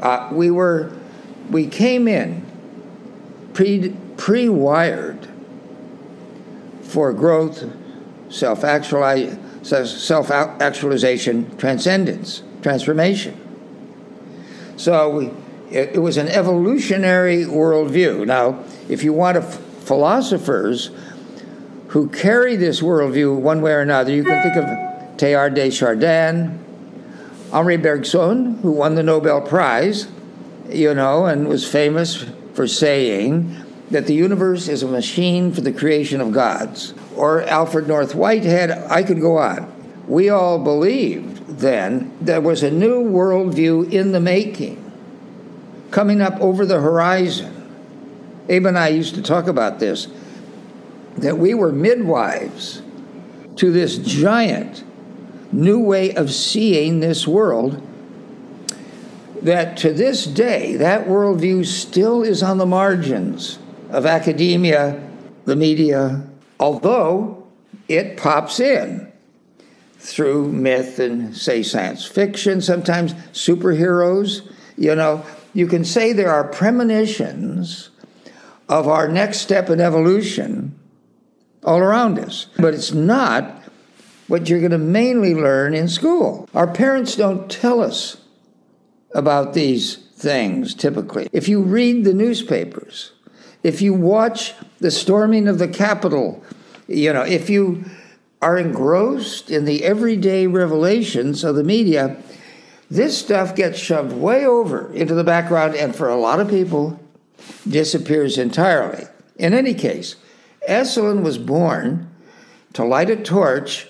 uh, 0.00 0.28
we 0.32 0.50
were 0.50 0.92
we 1.50 1.66
came 1.66 2.06
in 2.08 2.44
pre 3.52 3.90
pre 4.16 4.48
wired 4.48 5.28
for 6.82 7.12
growth, 7.12 7.64
self 8.28 8.60
self 8.60 10.30
actualization, 10.30 11.56
transcendence, 11.56 12.42
transformation. 12.62 13.38
So 14.76 15.10
we, 15.10 15.26
it, 15.70 15.96
it, 15.96 15.98
was 15.98 16.16
an 16.16 16.28
evolutionary 16.28 17.44
worldview. 17.44 18.26
Now, 18.26 18.64
if 18.88 19.04
you 19.04 19.12
want 19.12 19.36
f- 19.36 19.58
philosophers 19.84 20.90
who 21.88 22.08
carry 22.08 22.56
this 22.56 22.80
worldview 22.80 23.38
one 23.38 23.60
way 23.60 23.72
or 23.72 23.80
another, 23.80 24.12
you 24.12 24.24
can 24.24 24.42
think 24.42 24.56
of 24.56 24.64
Teilhard 25.18 25.54
de 25.54 25.70
Chardin, 25.70 26.58
Henri 27.52 27.76
Bergson, 27.76 28.56
who 28.62 28.72
won 28.72 28.94
the 28.94 29.02
Nobel 29.02 29.42
Prize 29.42 30.06
you 30.72 30.94
know, 30.94 31.26
and 31.26 31.48
was 31.48 31.68
famous 31.70 32.24
for 32.54 32.66
saying 32.66 33.54
that 33.90 34.06
the 34.06 34.14
universe 34.14 34.68
is 34.68 34.82
a 34.82 34.88
machine 34.88 35.52
for 35.52 35.60
the 35.60 35.72
creation 35.72 36.20
of 36.20 36.32
gods. 36.32 36.94
Or 37.16 37.42
Alfred 37.42 37.88
North 37.88 38.14
Whitehead, 38.14 38.70
I 38.70 39.02
could 39.02 39.20
go 39.20 39.38
on. 39.38 39.72
We 40.06 40.28
all 40.28 40.58
believed 40.58 41.58
then 41.58 42.12
there 42.20 42.40
was 42.40 42.62
a 42.62 42.70
new 42.70 43.02
worldview 43.02 43.92
in 43.92 44.12
the 44.12 44.20
making. 44.20 44.78
coming 45.90 46.20
up 46.20 46.40
over 46.40 46.64
the 46.64 46.80
horizon. 46.80 47.56
Abe 48.48 48.66
and 48.66 48.78
I 48.78 48.88
used 48.88 49.14
to 49.16 49.22
talk 49.22 49.46
about 49.46 49.78
this 49.78 50.08
that 51.16 51.38
we 51.38 51.54
were 51.54 51.72
midwives 51.72 52.82
to 53.56 53.70
this 53.72 53.98
giant 53.98 54.84
new 55.52 55.80
way 55.80 56.14
of 56.14 56.32
seeing 56.32 57.00
this 57.00 57.26
world. 57.26 57.82
That 59.42 59.76
to 59.78 59.92
this 59.92 60.26
day, 60.26 60.76
that 60.76 61.06
worldview 61.06 61.64
still 61.64 62.22
is 62.22 62.42
on 62.42 62.58
the 62.58 62.66
margins 62.66 63.58
of 63.88 64.04
academia, 64.04 65.00
the 65.46 65.56
media, 65.56 66.26
although 66.58 67.46
it 67.88 68.16
pops 68.16 68.60
in 68.60 69.10
through 69.98 70.52
myth 70.52 70.98
and, 70.98 71.36
say, 71.36 71.62
science 71.62 72.04
fiction, 72.04 72.60
sometimes 72.60 73.14
superheroes. 73.32 74.50
You 74.76 74.94
know, 74.94 75.24
you 75.54 75.66
can 75.66 75.84
say 75.84 76.12
there 76.12 76.30
are 76.30 76.44
premonitions 76.44 77.90
of 78.68 78.88
our 78.88 79.08
next 79.08 79.38
step 79.38 79.68
in 79.68 79.80
evolution 79.80 80.78
all 81.64 81.78
around 81.78 82.18
us. 82.18 82.46
But 82.58 82.74
it's 82.74 82.92
not 82.92 83.62
what 84.28 84.48
you're 84.48 84.60
going 84.60 84.70
to 84.70 84.78
mainly 84.78 85.34
learn 85.34 85.74
in 85.74 85.88
school. 85.88 86.48
Our 86.54 86.68
parents 86.68 87.16
don't 87.16 87.50
tell 87.50 87.80
us 87.82 88.16
about 89.14 89.54
these 89.54 89.96
things 89.96 90.74
typically. 90.74 91.28
If 91.32 91.48
you 91.48 91.62
read 91.62 92.04
the 92.04 92.14
newspapers, 92.14 93.12
if 93.62 93.82
you 93.82 93.94
watch 93.94 94.54
the 94.78 94.90
storming 94.90 95.48
of 95.48 95.58
the 95.58 95.68
Capitol, 95.68 96.42
you 96.86 97.12
know, 97.12 97.22
if 97.22 97.50
you 97.50 97.84
are 98.42 98.56
engrossed 98.56 99.50
in 99.50 99.64
the 99.64 99.84
everyday 99.84 100.46
revelations 100.46 101.44
of 101.44 101.56
the 101.56 101.64
media, 101.64 102.16
this 102.90 103.16
stuff 103.16 103.54
gets 103.54 103.78
shoved 103.78 104.12
way 104.12 104.46
over 104.46 104.92
into 104.92 105.14
the 105.14 105.24
background 105.24 105.74
and 105.74 105.94
for 105.94 106.08
a 106.08 106.16
lot 106.16 106.40
of 106.40 106.48
people 106.48 106.98
disappears 107.68 108.38
entirely. 108.38 109.04
In 109.36 109.54
any 109.54 109.74
case, 109.74 110.16
Esalen 110.68 111.22
was 111.22 111.38
born 111.38 112.10
to 112.72 112.84
light 112.84 113.10
a 113.10 113.16
torch 113.16 113.88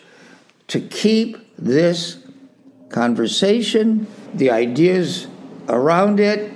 to 0.68 0.80
keep 0.80 1.36
this 1.56 2.18
conversation, 2.88 4.06
the 4.34 4.50
ideas 4.50 5.26
around 5.68 6.20
it, 6.20 6.52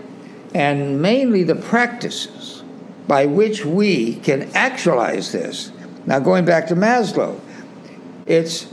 and 0.54 1.00
mainly 1.00 1.42
the 1.42 1.54
practices 1.54 2.62
by 3.06 3.26
which 3.26 3.64
we 3.64 4.16
can 4.16 4.50
actualize 4.54 5.32
this. 5.32 5.72
Now, 6.06 6.18
going 6.18 6.44
back 6.44 6.66
to 6.68 6.74
Maslow, 6.74 7.40
it's 8.26 8.66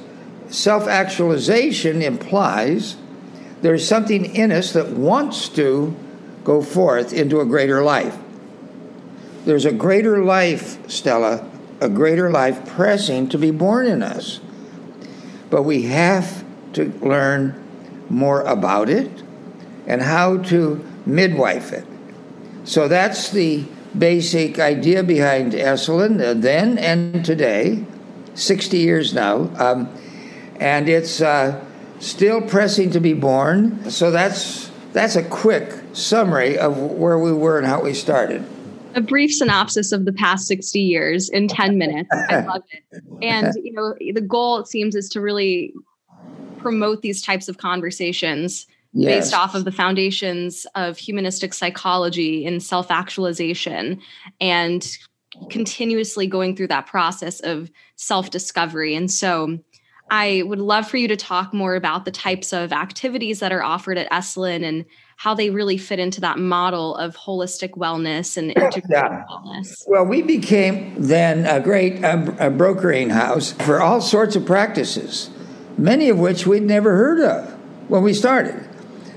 self 0.49 0.87
actualization 0.87 2.01
implies 2.01 2.97
there's 3.61 3.87
something 3.87 4.25
in 4.35 4.51
us 4.51 4.73
that 4.73 4.89
wants 4.89 5.49
to 5.49 5.95
go 6.43 6.61
forth 6.61 7.13
into 7.13 7.39
a 7.39 7.45
greater 7.45 7.83
life. 7.83 8.17
There's 9.45 9.65
a 9.65 9.71
greater 9.71 10.23
life, 10.23 10.89
Stella, 10.89 11.47
a 11.79 11.89
greater 11.89 12.29
life 12.29 12.65
pressing 12.67 13.29
to 13.29 13.37
be 13.37 13.51
born 13.51 13.87
in 13.87 14.03
us. 14.03 14.39
But 15.49 15.63
we 15.63 15.83
have 15.83 16.43
to 16.73 16.91
learn 17.01 17.61
more 18.11 18.41
about 18.41 18.89
it 18.89 19.23
and 19.87 20.01
how 20.01 20.37
to 20.37 20.83
midwife 21.05 21.71
it. 21.71 21.85
So 22.63 22.87
that's 22.87 23.29
the 23.29 23.65
basic 23.97 24.59
idea 24.59 25.03
behind 25.03 25.53
Esalen 25.53 26.21
uh, 26.21 26.33
then 26.33 26.77
and 26.77 27.25
today, 27.25 27.83
60 28.35 28.77
years 28.77 29.13
now. 29.13 29.49
Um, 29.57 29.89
and 30.59 30.87
it's 30.87 31.21
uh, 31.21 31.63
still 31.99 32.41
pressing 32.41 32.91
to 32.91 32.99
be 32.99 33.13
born. 33.13 33.89
So 33.89 34.11
that's, 34.11 34.69
that's 34.93 35.15
a 35.15 35.23
quick 35.23 35.73
summary 35.93 36.57
of 36.57 36.77
where 36.77 37.17
we 37.17 37.33
were 37.33 37.57
and 37.57 37.67
how 37.67 37.81
we 37.81 37.93
started 37.93 38.45
a 38.93 38.99
brief 39.01 39.33
synopsis 39.33 39.93
of 39.93 40.03
the 40.03 40.11
past 40.11 40.47
60 40.47 40.79
years 40.79 41.29
in 41.29 41.47
10 41.47 41.77
minutes. 41.77 42.09
I 42.11 42.41
love 42.41 42.63
it. 42.71 42.83
And 43.21 43.53
you 43.63 43.71
know, 43.71 43.93
the 43.99 44.21
goal 44.21 44.57
it 44.57 44.67
seems 44.67 44.95
is 44.95 45.07
to 45.09 45.21
really 45.21 45.73
promote 46.61 47.01
these 47.01 47.21
types 47.21 47.47
of 47.49 47.57
conversations 47.57 48.67
yes. 48.93 49.25
based 49.25 49.33
off 49.33 49.55
of 49.55 49.65
the 49.65 49.71
foundations 49.71 50.65
of 50.75 50.97
humanistic 50.97 51.53
psychology 51.53 52.45
and 52.45 52.61
self-actualization 52.61 53.99
and 54.39 54.97
continuously 55.49 56.27
going 56.27 56.55
through 56.55 56.67
that 56.67 56.85
process 56.85 57.39
of 57.39 57.71
self-discovery. 57.95 58.93
And 58.95 59.09
so 59.09 59.59
I 60.11 60.43
would 60.45 60.59
love 60.59 60.89
for 60.89 60.97
you 60.97 61.07
to 61.07 61.15
talk 61.15 61.53
more 61.53 61.75
about 61.75 62.03
the 62.03 62.11
types 62.11 62.51
of 62.51 62.73
activities 62.73 63.39
that 63.39 63.53
are 63.53 63.63
offered 63.63 63.97
at 63.97 64.11
Esalen 64.11 64.61
and 64.61 64.85
how 65.15 65.33
they 65.33 65.49
really 65.51 65.77
fit 65.77 65.99
into 65.99 66.19
that 66.19 66.37
model 66.37 66.97
of 66.97 67.15
holistic 67.15 67.77
wellness 67.77 68.35
and 68.35 68.49
integrated 68.49 68.89
yeah. 68.89 69.23
wellness. 69.29 69.83
Well, 69.87 70.03
we 70.03 70.21
became 70.21 70.95
then 70.97 71.45
a 71.45 71.61
great 71.61 72.03
uh, 72.03 72.49
brokering 72.49 73.09
house 73.11 73.53
for 73.53 73.81
all 73.81 74.01
sorts 74.01 74.35
of 74.35 74.45
practices, 74.45 75.29
many 75.77 76.09
of 76.09 76.19
which 76.19 76.45
we'd 76.45 76.63
never 76.63 76.95
heard 76.95 77.19
of 77.19 77.51
when 77.89 78.03
we 78.03 78.13
started. 78.13 78.67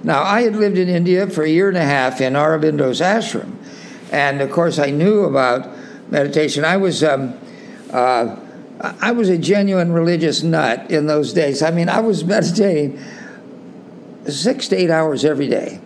Now, 0.02 0.22
I 0.22 0.42
had 0.42 0.56
lived 0.56 0.76
in 0.76 0.88
India 0.88 1.28
for 1.28 1.42
a 1.44 1.48
year 1.48 1.68
and 1.68 1.76
a 1.76 1.84
half 1.84 2.20
in 2.20 2.34
Aurobindo's 2.34 3.00
ashram, 3.00 3.56
and 4.12 4.40
of 4.40 4.50
course, 4.50 4.78
I 4.78 4.90
knew 4.90 5.24
about 5.24 5.68
meditation. 6.10 6.64
I 6.64 6.76
was. 6.76 7.02
Um, 7.02 7.38
uh, 7.90 8.36
I 8.80 9.12
was 9.12 9.28
a 9.28 9.38
genuine 9.38 9.92
religious 9.92 10.42
nut 10.42 10.90
in 10.90 11.06
those 11.06 11.32
days. 11.32 11.62
I 11.62 11.70
mean, 11.70 11.88
I 11.88 12.00
was 12.00 12.24
meditating 12.24 13.00
six 14.26 14.68
to 14.68 14.76
eight 14.76 14.90
hours 14.90 15.24
every 15.24 15.48
day. 15.48 15.80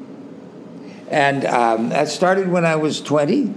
And 1.11 1.45
um, 1.45 1.89
that 1.91 2.09
started 2.09 2.49
when 2.49 2.65
I 2.65 2.77
was 2.77 3.01
20. 3.01 3.55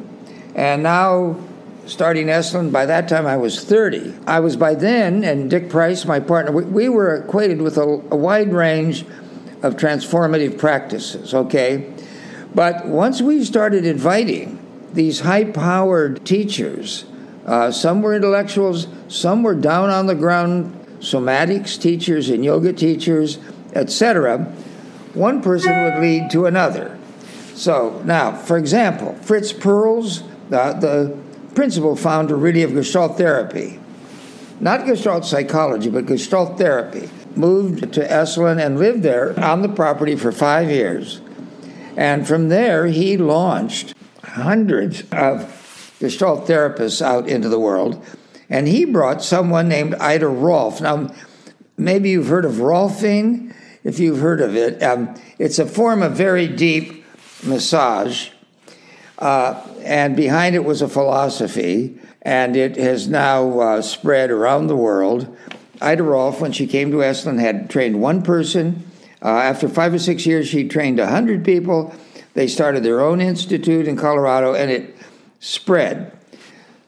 And 0.56 0.84
now, 0.84 1.38
starting 1.85 2.27
Esalen, 2.27 2.71
by 2.71 2.85
that 2.85 3.07
time 3.07 3.25
I 3.25 3.37
was 3.37 3.63
30. 3.63 4.13
I 4.27 4.39
was 4.39 4.55
by 4.55 4.75
then, 4.75 5.23
and 5.23 5.49
Dick 5.49 5.69
Price, 5.69 6.05
my 6.05 6.19
partner, 6.19 6.51
we, 6.51 6.63
we 6.63 6.89
were 6.89 7.15
acquainted 7.15 7.61
with 7.61 7.77
a, 7.77 7.83
a 7.83 8.15
wide 8.15 8.53
range 8.53 9.05
of 9.63 9.75
transformative 9.75 10.57
practices, 10.57 11.33
okay? 11.33 11.91
But 12.53 12.87
once 12.87 13.21
we 13.21 13.43
started 13.43 13.85
inviting 13.85 14.59
these 14.93 15.21
high 15.21 15.45
powered 15.45 16.25
teachers, 16.25 17.05
uh, 17.45 17.71
some 17.71 18.01
were 18.01 18.15
intellectuals, 18.15 18.87
some 19.07 19.43
were 19.43 19.55
down 19.55 19.89
on 19.89 20.07
the 20.07 20.15
ground 20.15 20.77
somatics 20.99 21.81
teachers 21.81 22.29
and 22.29 22.45
yoga 22.45 22.73
teachers, 22.73 23.39
etc. 23.73 24.39
One 25.13 25.41
person 25.41 25.83
would 25.83 25.99
lead 25.99 26.29
to 26.31 26.45
another. 26.45 26.97
So 27.55 28.01
now, 28.05 28.35
for 28.35 28.57
example, 28.57 29.15
Fritz 29.21 29.51
Perls, 29.51 30.23
uh, 30.51 30.73
the 30.73 31.17
principal 31.55 31.95
founder 31.95 32.35
really 32.35 32.63
of 32.63 32.73
Gestalt 32.73 33.17
therapy, 33.17 33.79
not 34.59 34.85
Gestalt 34.85 35.25
psychology, 35.25 35.89
but 35.89 36.05
Gestalt 36.05 36.57
therapy, 36.57 37.09
moved 37.35 37.93
to 37.93 38.07
Esalen 38.07 38.63
and 38.63 38.77
lived 38.77 39.03
there 39.03 39.37
on 39.39 39.61
the 39.61 39.69
property 39.69 40.15
for 40.15 40.31
five 40.31 40.69
years. 40.69 41.21
And 41.97 42.27
from 42.27 42.49
there, 42.49 42.87
he 42.87 43.17
launched 43.17 43.93
hundreds 44.23 45.03
of 45.11 45.95
Gestalt 45.99 46.47
therapists 46.47 47.01
out 47.01 47.27
into 47.27 47.49
the 47.49 47.59
world. 47.59 48.03
And 48.49 48.67
he 48.67 48.85
brought 48.85 49.23
someone 49.23 49.69
named 49.69 49.95
Ida 49.95 50.27
Rolf. 50.27 50.81
Now, 50.81 51.13
maybe 51.77 52.09
you've 52.09 52.27
heard 52.27 52.45
of 52.45 52.55
Rolfing, 52.55 53.53
if 53.83 53.99
you've 53.99 54.19
heard 54.19 54.41
of 54.41 54.55
it. 54.55 54.81
Um, 54.83 55.15
it's 55.39 55.59
a 55.59 55.65
form 55.65 56.01
of 56.01 56.13
very 56.13 56.47
deep 56.47 57.05
massage, 57.43 58.29
uh, 59.21 59.62
and 59.84 60.15
behind 60.15 60.55
it 60.55 60.65
was 60.65 60.81
a 60.81 60.88
philosophy, 60.88 61.99
and 62.23 62.57
it 62.57 62.75
has 62.75 63.07
now 63.07 63.60
uh, 63.60 63.81
spread 63.81 64.31
around 64.31 64.67
the 64.67 64.75
world. 64.75 65.38
Ida 65.79 66.01
Rolf, 66.01 66.41
when 66.41 66.51
she 66.51 66.65
came 66.65 66.91
to 66.91 66.97
Esalen, 66.97 67.39
had 67.39 67.69
trained 67.69 68.01
one 68.01 68.23
person. 68.23 68.84
Uh, 69.21 69.29
after 69.29 69.69
five 69.69 69.93
or 69.93 69.99
six 69.99 70.25
years, 70.25 70.47
she 70.47 70.67
trained 70.67 70.97
100 70.97 71.45
people. 71.45 71.93
They 72.34 72.47
started 72.47 72.84
their 72.84 72.99
own 72.99 73.21
institute 73.21 73.88
in 73.88 73.95
Colorado, 73.95 74.55
and 74.55 74.71
it 74.71 74.95
spread. 75.39 76.17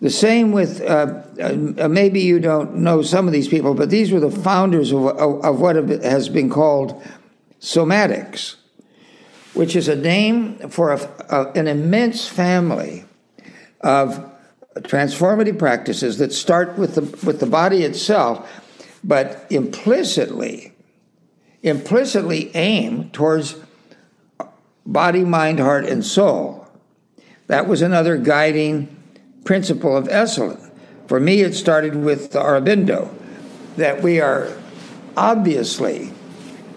The 0.01 0.09
same 0.09 0.51
with, 0.51 0.81
uh, 0.81 1.21
uh, 1.39 1.87
maybe 1.87 2.21
you 2.21 2.39
don't 2.39 2.77
know 2.77 3.03
some 3.03 3.27
of 3.27 3.33
these 3.33 3.47
people, 3.47 3.75
but 3.75 3.91
these 3.91 4.11
were 4.11 4.19
the 4.19 4.31
founders 4.31 4.91
of, 4.91 5.05
of, 5.05 5.45
of 5.45 5.61
what 5.61 5.75
has 5.75 6.29
been 6.29 6.49
called 6.49 7.01
somatics 7.61 8.55
which 9.53 9.75
is 9.75 9.87
a 9.87 9.95
name 9.95 10.57
for 10.69 10.91
a, 10.91 11.09
a, 11.29 11.51
an 11.51 11.67
immense 11.67 12.27
family 12.27 13.05
of 13.81 14.31
transformative 14.79 15.59
practices 15.59 16.17
that 16.17 16.33
start 16.33 16.77
with 16.77 16.95
the, 16.95 17.01
with 17.25 17.39
the 17.39 17.45
body 17.45 17.83
itself, 17.83 18.49
but 19.03 19.45
implicitly, 19.49 20.73
implicitly 21.61 22.51
aim 22.55 23.09
towards 23.11 23.55
body, 24.85 25.23
mind, 25.23 25.59
heart, 25.59 25.85
and 25.85 26.03
soul. 26.03 26.67
That 27.47 27.67
was 27.67 27.81
another 27.81 28.17
guiding 28.17 28.95
principle 29.45 29.95
of 29.95 30.07
Esalen. 30.07 30.71
For 31.07 31.19
me, 31.19 31.41
it 31.41 31.53
started 31.53 31.95
with 31.95 32.31
the 32.31 32.39
Aurobindo, 32.39 33.13
that 33.75 34.01
we 34.01 34.19
are 34.19 34.51
obviously 35.15 36.11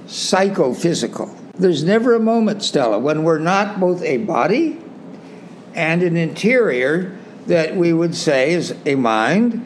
psychophysical 0.07 1.35
There's 1.59 1.85
never 1.85 2.15
a 2.15 2.21
moment, 2.21 2.63
Stella, 2.63 2.99
when 2.99 3.25
we're 3.25 3.39
not 3.39 3.81
both 3.81 4.03
a 4.03 4.19
body 4.19 4.79
and 5.75 6.03
an 6.03 6.17
interior 6.17 7.17
that 7.47 7.77
we 7.77 7.93
would 7.93 8.15
say 8.15 8.53
is 8.53 8.75
a 8.85 8.95
mind, 8.95 9.65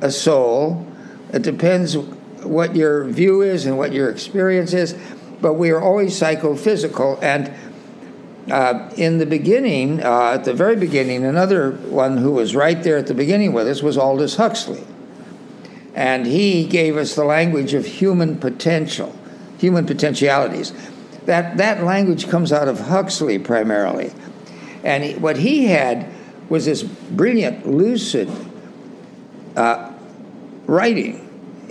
a 0.00 0.10
soul. 0.10 0.86
It 1.32 1.42
depends 1.42 1.96
what 1.96 2.74
your 2.74 3.04
view 3.04 3.42
is 3.42 3.66
and 3.66 3.76
what 3.76 3.92
your 3.92 4.08
experience 4.08 4.72
is, 4.72 4.94
but 5.40 5.54
we 5.54 5.70
are 5.70 5.80
always 5.80 6.16
psychophysical. 6.16 7.18
And 7.20 7.52
uh, 8.50 8.90
in 8.96 9.18
the 9.18 9.26
beginning, 9.26 10.02
uh, 10.02 10.32
at 10.34 10.44
the 10.44 10.54
very 10.54 10.76
beginning, 10.76 11.24
another 11.24 11.72
one 11.72 12.18
who 12.18 12.32
was 12.32 12.54
right 12.54 12.82
there 12.82 12.96
at 12.96 13.08
the 13.08 13.14
beginning 13.14 13.52
with 13.52 13.66
us 13.68 13.82
was 13.82 13.98
Aldous 13.98 14.36
Huxley. 14.36 14.84
And 15.94 16.26
he 16.26 16.64
gave 16.64 16.96
us 16.96 17.14
the 17.14 17.24
language 17.24 17.74
of 17.74 17.86
human 17.86 18.38
potential, 18.38 19.16
human 19.58 19.86
potentialities. 19.86 20.72
That, 21.26 21.56
that 21.56 21.82
language 21.82 22.28
comes 22.28 22.52
out 22.52 22.68
of 22.68 22.80
Huxley 22.80 23.38
primarily. 23.38 24.12
And 24.82 25.02
he, 25.02 25.14
what 25.14 25.38
he 25.38 25.66
had 25.66 26.06
was 26.48 26.66
this 26.66 26.82
brilliant, 26.82 27.66
lucid 27.66 28.30
uh, 29.56 29.92
writing. 30.66 31.20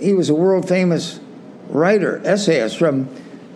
He 0.00 0.12
was 0.12 0.28
a 0.28 0.34
world 0.34 0.68
famous 0.68 1.20
writer, 1.68 2.20
essayist 2.24 2.76
from 2.76 3.08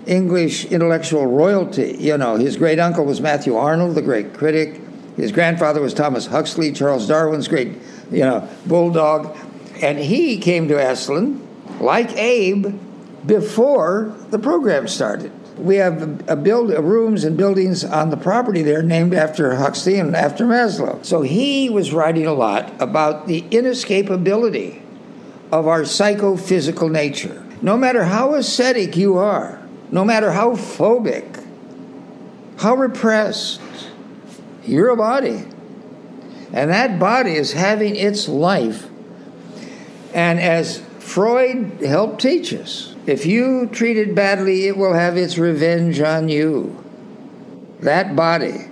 English 0.07 0.67
intellectual 0.67 1.27
royalty. 1.27 1.97
You 1.99 2.17
know, 2.17 2.37
his 2.37 2.57
great 2.57 2.79
uncle 2.79 3.05
was 3.05 3.21
Matthew 3.21 3.57
Arnold, 3.57 3.97
the 3.97 4.03
great 4.03 4.35
critic. 4.35 4.81
His 5.17 5.33
grandfather 5.33 5.81
was 5.81 5.93
Thomas 5.93 6.27
Huxley, 6.27 6.73
Charles 6.73 7.09
Darwin's 7.09 7.49
great, 7.49 7.73
you 8.13 8.21
know, 8.21 8.49
bulldog. 8.67 9.37
And 9.83 9.99
he 9.99 10.39
came 10.39 10.69
to 10.69 10.75
Esalen, 10.75 11.41
like 11.81 12.17
Abe, 12.17 12.79
before 13.27 14.15
the 14.31 14.39
program 14.39 14.87
started 14.87 15.33
we 15.59 15.77
have 15.77 16.29
a 16.29 16.37
build 16.37 16.71
a 16.73 16.81
rooms 16.83 17.25
and 17.25 17.37
buildings 17.37 17.85
on 17.85 18.11
the 18.11 18.17
property 18.17 18.63
there 18.63 18.83
named 18.83 19.15
after 19.15 19.57
Huxley 19.57 19.99
and 19.99 20.15
after 20.15 20.45
Maslow. 20.45 21.05
So 21.05 21.23
he 21.23 21.69
was 21.71 21.93
writing 21.93 22.27
a 22.27 22.33
lot 22.33 22.73
about 22.81 23.27
the 23.27 23.43
inescapability 23.43 24.81
of 25.51 25.67
our 25.67 25.85
psychophysical 25.85 26.89
nature. 26.89 27.45
No 27.61 27.77
matter 27.77 28.05
how 28.05 28.35
ascetic 28.35 28.97
you 28.97 29.19
are, 29.19 29.61
no 29.91 30.05
matter 30.05 30.33
how 30.33 30.53
phobic, 30.53 31.45
how 32.59 32.75
repressed, 32.75 33.61
you're 34.65 34.91
a 34.91 34.97
body. 34.97 35.45
And 36.53 36.71
that 36.71 36.99
body 36.99 37.35
is 37.35 37.53
having 37.53 37.97
its 37.97 38.29
life. 38.29 38.89
And 40.15 40.41
as 40.41 40.83
Freud 40.99 41.81
helped 41.81 42.21
teach 42.21 42.53
us, 42.53 42.95
if 43.09 43.27
you 43.27 43.67
treat 43.73 43.97
it 43.97 44.15
badly, 44.15 44.67
it 44.67 44.77
will 44.77 44.95
have 44.95 45.17
its 45.17 45.39
revenge 45.39 46.01
on 46.01 46.29
you. 46.29 46.85
That 47.81 48.15
body. 48.15 48.69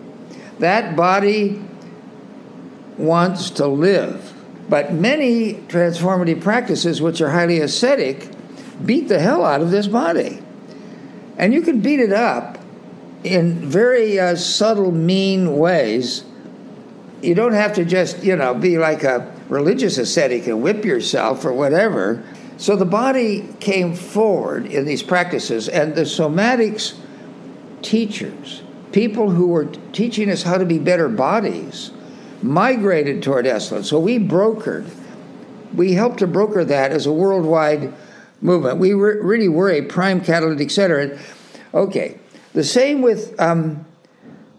That 0.59 0.97
body 0.97 1.63
wants 2.99 3.51
to 3.51 3.67
live. 3.67 4.33
But 4.69 4.93
many 4.93 5.55
transformative 5.55 6.43
practices, 6.43 7.01
which 7.01 7.21
are 7.21 7.31
highly 7.31 7.61
ascetic, 7.61 8.29
beat 8.85 9.09
the 9.09 9.21
hell 9.21 9.45
out 9.45 9.61
of 9.61 9.71
this 9.71 9.87
body. 9.87 10.43
And 11.39 11.53
you 11.53 11.63
can 11.63 11.81
beat 11.81 12.01
it 12.01 12.13
up 12.13 12.59
in 13.23 13.69
very 13.69 14.19
uh, 14.19 14.37
subtle, 14.37 14.93
mean 14.93 15.57
ways. 15.57 16.25
You 17.23 17.35
don't 17.35 17.53
have 17.53 17.75
to 17.75 17.85
just, 17.85 18.23
you 18.23 18.37
know, 18.37 18.55
be 18.55 18.79
like 18.79 19.03
a 19.05 19.33
religious 19.49 19.99
ascetic 19.99 20.47
and 20.47 20.63
whip 20.63 20.85
yourself 20.85 21.45
or 21.45 21.53
whatever. 21.53 22.25
So 22.59 22.75
the 22.75 22.87
body 22.87 23.47
came 23.61 23.95
forward 23.95 24.67
in 24.67 24.87
these 24.87 25.03
practices, 25.03 25.69
and 25.69 25.95
the 25.95 26.03
somatics 26.03 26.95
teachers, 27.83 28.63
people 28.93 29.31
who 29.31 29.49
were 29.49 29.67
teaching 29.93 30.31
us 30.31 30.43
how 30.43 30.57
to 30.57 30.65
be 30.65 30.79
better 30.79 31.09
bodies, 31.09 31.91
migrated 32.43 33.23
toward 33.23 33.45
Esalen. 33.45 33.85
So 33.85 33.99
we 33.99 34.19
brokered, 34.19 34.89
we 35.75 35.93
helped 35.93 36.19
to 36.21 36.27
broker 36.27 36.65
that 36.65 36.93
as 36.93 37.07
a 37.07 37.13
worldwide 37.13 37.93
movement. 38.41 38.79
We 38.79 38.95
re- 38.95 39.21
really 39.21 39.49
were 39.49 39.71
a 39.71 39.83
prime 39.83 40.21
catalytic 40.23 40.71
center. 40.71 41.19
Okay, 41.75 42.19
the 42.55 42.65
same 42.65 43.03
with 43.03 43.39
um, 43.39 43.85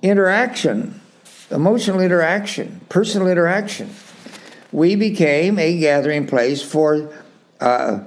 interaction, 0.03 1.01
emotional 1.49 1.99
interaction, 1.99 2.81
personal 2.89 3.27
interaction. 3.27 3.89
We 4.71 4.95
became 4.95 5.57
a 5.57 5.79
gathering 5.79 6.27
place 6.27 6.61
for 6.61 7.09
uh, 7.59 7.99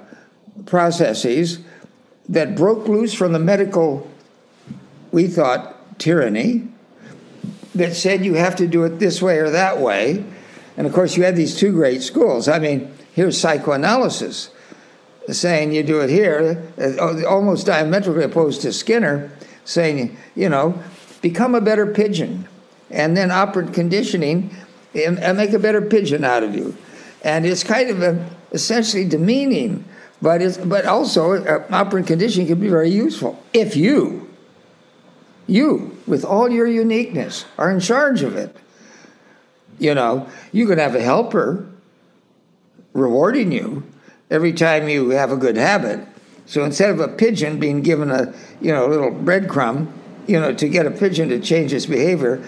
processes 0.66 1.60
that 2.28 2.54
broke 2.54 2.86
loose 2.86 3.12
from 3.12 3.32
the 3.32 3.38
medical, 3.38 4.08
we 5.10 5.26
thought, 5.26 5.98
tyranny 5.98 6.66
that 7.74 7.94
said 7.94 8.24
you 8.24 8.34
have 8.34 8.56
to 8.56 8.66
do 8.66 8.84
it 8.84 8.98
this 8.98 9.22
way 9.22 9.38
or 9.38 9.50
that 9.50 9.78
way. 9.78 10.24
And 10.76 10.86
of 10.86 10.92
course, 10.92 11.16
you 11.16 11.24
had 11.24 11.36
these 11.36 11.56
two 11.56 11.72
great 11.72 12.02
schools. 12.02 12.48
I 12.48 12.58
mean, 12.58 12.92
here's 13.12 13.38
psychoanalysis 13.38 14.50
saying 15.28 15.72
you 15.72 15.82
do 15.82 16.00
it 16.00 16.10
here, 16.10 16.72
uh, 16.78 17.24
almost 17.26 17.66
diametrically 17.66 18.24
opposed 18.24 18.62
to 18.62 18.72
Skinner 18.72 19.30
saying, 19.64 20.16
you 20.34 20.48
know, 20.48 20.82
become 21.22 21.54
a 21.54 21.60
better 21.60 21.86
pigeon. 21.86 22.48
And 22.90 23.16
then 23.16 23.30
operant 23.30 23.72
conditioning 23.72 24.54
and 24.94 25.36
make 25.36 25.52
a 25.52 25.58
better 25.60 25.80
pigeon 25.80 26.24
out 26.24 26.42
of 26.42 26.56
you. 26.56 26.76
And 27.22 27.46
it's 27.46 27.62
kind 27.62 27.90
of 27.90 28.02
a 28.02 28.28
essentially 28.52 29.04
demeaning, 29.04 29.84
but 30.22 30.42
it's, 30.42 30.58
but 30.58 30.84
also 30.84 31.42
uh, 31.44 31.64
operant 31.70 32.06
conditioning 32.06 32.46
can 32.46 32.60
be 32.60 32.68
very 32.68 32.90
useful 32.90 33.42
if 33.52 33.76
you, 33.76 34.28
you 35.46 35.96
with 36.06 36.24
all 36.24 36.48
your 36.48 36.66
uniqueness, 36.66 37.44
are 37.58 37.70
in 37.70 37.80
charge 37.80 38.22
of 38.22 38.36
it. 38.36 38.54
You 39.78 39.94
know, 39.94 40.28
you 40.52 40.66
can 40.66 40.78
have 40.78 40.94
a 40.94 41.00
helper 41.00 41.66
rewarding 42.92 43.52
you 43.52 43.82
every 44.30 44.52
time 44.52 44.88
you 44.88 45.10
have 45.10 45.32
a 45.32 45.36
good 45.36 45.56
habit. 45.56 46.06
So 46.46 46.64
instead 46.64 46.90
of 46.90 47.00
a 47.00 47.08
pigeon 47.08 47.58
being 47.58 47.80
given 47.80 48.10
a 48.10 48.34
you 48.60 48.72
know 48.72 48.86
a 48.86 48.88
little 48.88 49.10
breadcrumb, 49.10 49.90
you 50.26 50.38
know, 50.38 50.52
to 50.52 50.68
get 50.68 50.86
a 50.86 50.90
pigeon 50.90 51.28
to 51.30 51.40
change 51.40 51.72
its 51.72 51.86
behavior, 51.86 52.44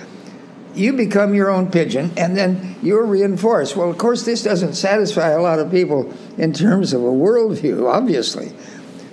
you 0.74 0.92
become 0.92 1.34
your 1.34 1.50
own 1.50 1.70
pigeon 1.70 2.12
and 2.16 2.36
then 2.36 2.76
you're 2.82 3.04
reinforced. 3.04 3.76
Well, 3.76 3.90
of 3.90 3.98
course, 3.98 4.24
this 4.24 4.42
doesn't 4.42 4.74
satisfy 4.74 5.30
a 5.30 5.40
lot 5.40 5.58
of 5.58 5.70
people 5.70 6.12
in 6.38 6.52
terms 6.52 6.92
of 6.92 7.02
a 7.02 7.06
worldview, 7.06 7.90
obviously. 7.90 8.52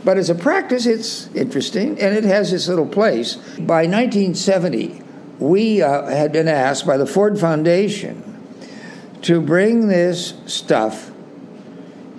But 0.04 0.18
as 0.18 0.30
a 0.30 0.36
practice, 0.36 0.86
it's 0.86 1.28
interesting 1.36 2.00
and 2.00 2.16
it 2.16 2.24
has 2.24 2.54
its 2.54 2.68
little 2.68 2.88
place. 2.88 3.36
By 3.36 3.86
1970, 3.86 5.02
we 5.40 5.82
uh, 5.82 6.08
had 6.08 6.32
been 6.32 6.48
asked 6.48 6.86
by 6.88 6.98
the 6.98 7.06
Ford 7.06 7.40
Foundation 7.40 8.26
to 9.24 9.42
bring 9.42 9.88
this 9.88 10.36
stuff 10.46 11.12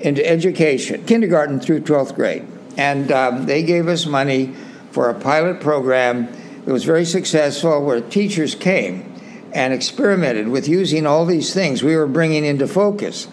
into 0.00 0.26
education, 0.26 1.04
kindergarten 1.04 1.60
through 1.60 1.80
12th 1.80 2.14
grade. 2.14 2.46
And 2.76 3.10
um, 3.10 3.46
they 3.46 3.62
gave 3.62 3.88
us 3.88 4.06
money 4.06 4.54
for 4.90 5.08
a 5.08 5.14
pilot 5.14 5.60
program. 5.60 6.28
It 6.66 6.72
was 6.72 6.84
very 6.84 7.04
successful 7.04 7.84
where 7.84 8.00
teachers 8.00 8.54
came 8.54 9.09
and 9.52 9.72
experimented 9.72 10.48
with 10.48 10.68
using 10.68 11.06
all 11.06 11.26
these 11.26 11.52
things 11.52 11.82
we 11.82 11.96
were 11.96 12.06
bringing 12.06 12.44
into 12.44 12.66
focus 12.66 13.28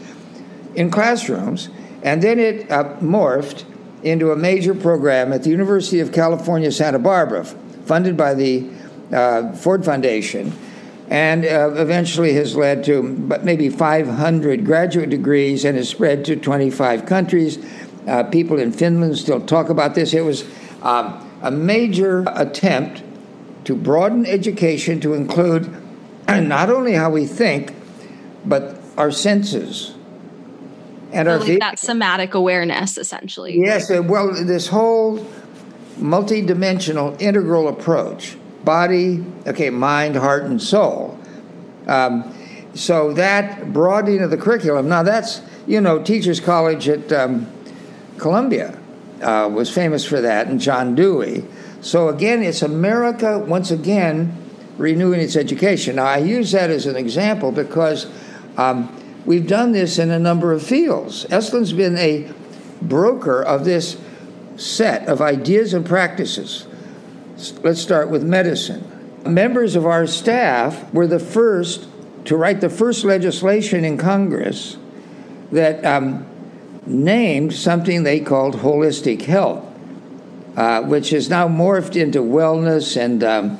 in 0.75 0.91
classrooms, 0.91 1.69
and 2.03 2.21
then 2.21 2.39
it 2.39 2.69
uh, 2.71 2.95
morphed 3.01 3.63
into 4.03 4.31
a 4.31 4.35
major 4.35 4.75
program 4.75 5.33
at 5.33 5.43
the 5.43 5.49
University 5.49 5.99
of 5.99 6.11
California, 6.11 6.71
Santa 6.71 6.99
Barbara, 6.99 7.43
funded 7.43 8.15
by 8.15 8.33
the 8.33 8.69
uh, 9.11 9.51
Ford 9.53 9.83
Foundation, 9.83 10.53
and 11.09 11.45
uh, 11.45 11.73
eventually 11.75 12.33
has 12.33 12.55
led 12.55 12.83
to 12.83 13.01
maybe 13.43 13.69
500 13.69 14.65
graduate 14.65 15.09
degrees 15.09 15.65
and 15.65 15.77
has 15.77 15.89
spread 15.89 16.25
to 16.25 16.35
25 16.35 17.05
countries. 17.05 17.57
Uh, 18.05 18.23
people 18.23 18.59
in 18.59 18.71
Finland 18.71 19.17
still 19.17 19.41
talk 19.41 19.69
about 19.69 19.95
this. 19.95 20.13
It 20.13 20.21
was 20.21 20.43
um, 20.83 21.27
a 21.41 21.51
major 21.51 22.23
attempt 22.35 23.03
to 23.63 23.75
broaden 23.75 24.25
education 24.25 24.99
to 25.01 25.13
include 25.13 25.86
not 26.41 26.69
only 26.69 26.93
how 26.93 27.09
we 27.09 27.25
think, 27.25 27.73
but 28.45 28.79
our 28.97 29.11
senses 29.11 29.93
and 31.11 31.27
our 31.27 31.39
like 31.39 31.59
that 31.59 31.79
somatic 31.79 32.33
awareness, 32.33 32.97
essentially. 32.97 33.57
Yes, 33.59 33.89
uh, 33.89 34.01
well, 34.03 34.33
this 34.33 34.67
whole 34.67 35.19
multidimensional 35.99 37.19
integral 37.21 37.67
approach 37.67 38.37
body, 38.63 39.23
okay, 39.45 39.69
mind, 39.69 40.15
heart, 40.15 40.43
and 40.43 40.61
soul. 40.61 41.17
Um, 41.87 42.33
so 42.73 43.13
that 43.13 43.71
broadening 43.71 44.21
of 44.21 44.29
the 44.29 44.37
curriculum, 44.37 44.89
now 44.89 45.03
that's, 45.03 45.41
you 45.65 45.79
know, 45.79 46.03
Teachers 46.03 46.39
College 46.39 46.89
at 46.89 47.11
um, 47.11 47.49
Columbia 48.17 48.77
uh, 49.21 49.49
was 49.51 49.69
famous 49.69 50.05
for 50.05 50.21
that, 50.21 50.47
and 50.47 50.59
John 50.59 50.95
Dewey. 50.95 51.45
So 51.81 52.09
again, 52.09 52.43
it's 52.43 52.61
America, 52.61 53.39
once 53.39 53.71
again, 53.71 54.35
renewing 54.77 55.19
its 55.19 55.35
education. 55.35 55.97
Now, 55.97 56.05
I 56.05 56.17
use 56.17 56.51
that 56.51 56.69
as 56.69 56.85
an 56.85 56.95
example 56.95 57.51
because 57.51 58.07
um, 58.57 58.93
we've 59.25 59.47
done 59.47 59.71
this 59.71 59.99
in 59.99 60.11
a 60.11 60.19
number 60.19 60.53
of 60.53 60.63
fields. 60.63 61.25
Esalen's 61.25 61.73
been 61.73 61.97
a 61.97 62.31
broker 62.81 63.41
of 63.41 63.65
this 63.65 63.99
set 64.55 65.07
of 65.07 65.21
ideas 65.21 65.73
and 65.73 65.85
practices 65.85 66.67
let's 67.61 67.81
start 67.81 68.09
with 68.09 68.23
medicine. 68.23 68.83
Members 69.25 69.75
of 69.75 69.85
our 69.85 70.07
staff 70.07 70.91
were 70.93 71.07
the 71.07 71.19
first 71.19 71.87
to 72.25 72.35
write 72.35 72.61
the 72.61 72.69
first 72.69 73.03
legislation 73.03 73.85
in 73.85 73.97
Congress 73.97 74.77
that 75.51 75.83
um, 75.85 76.25
named 76.85 77.53
something 77.53 78.03
they 78.03 78.19
called 78.19 78.55
holistic 78.55 79.23
health, 79.23 79.63
uh, 80.55 80.81
which 80.81 81.11
has 81.11 81.29
now 81.29 81.47
morphed 81.47 81.99
into 81.99 82.19
wellness 82.19 82.99
and 82.99 83.23
um, 83.23 83.57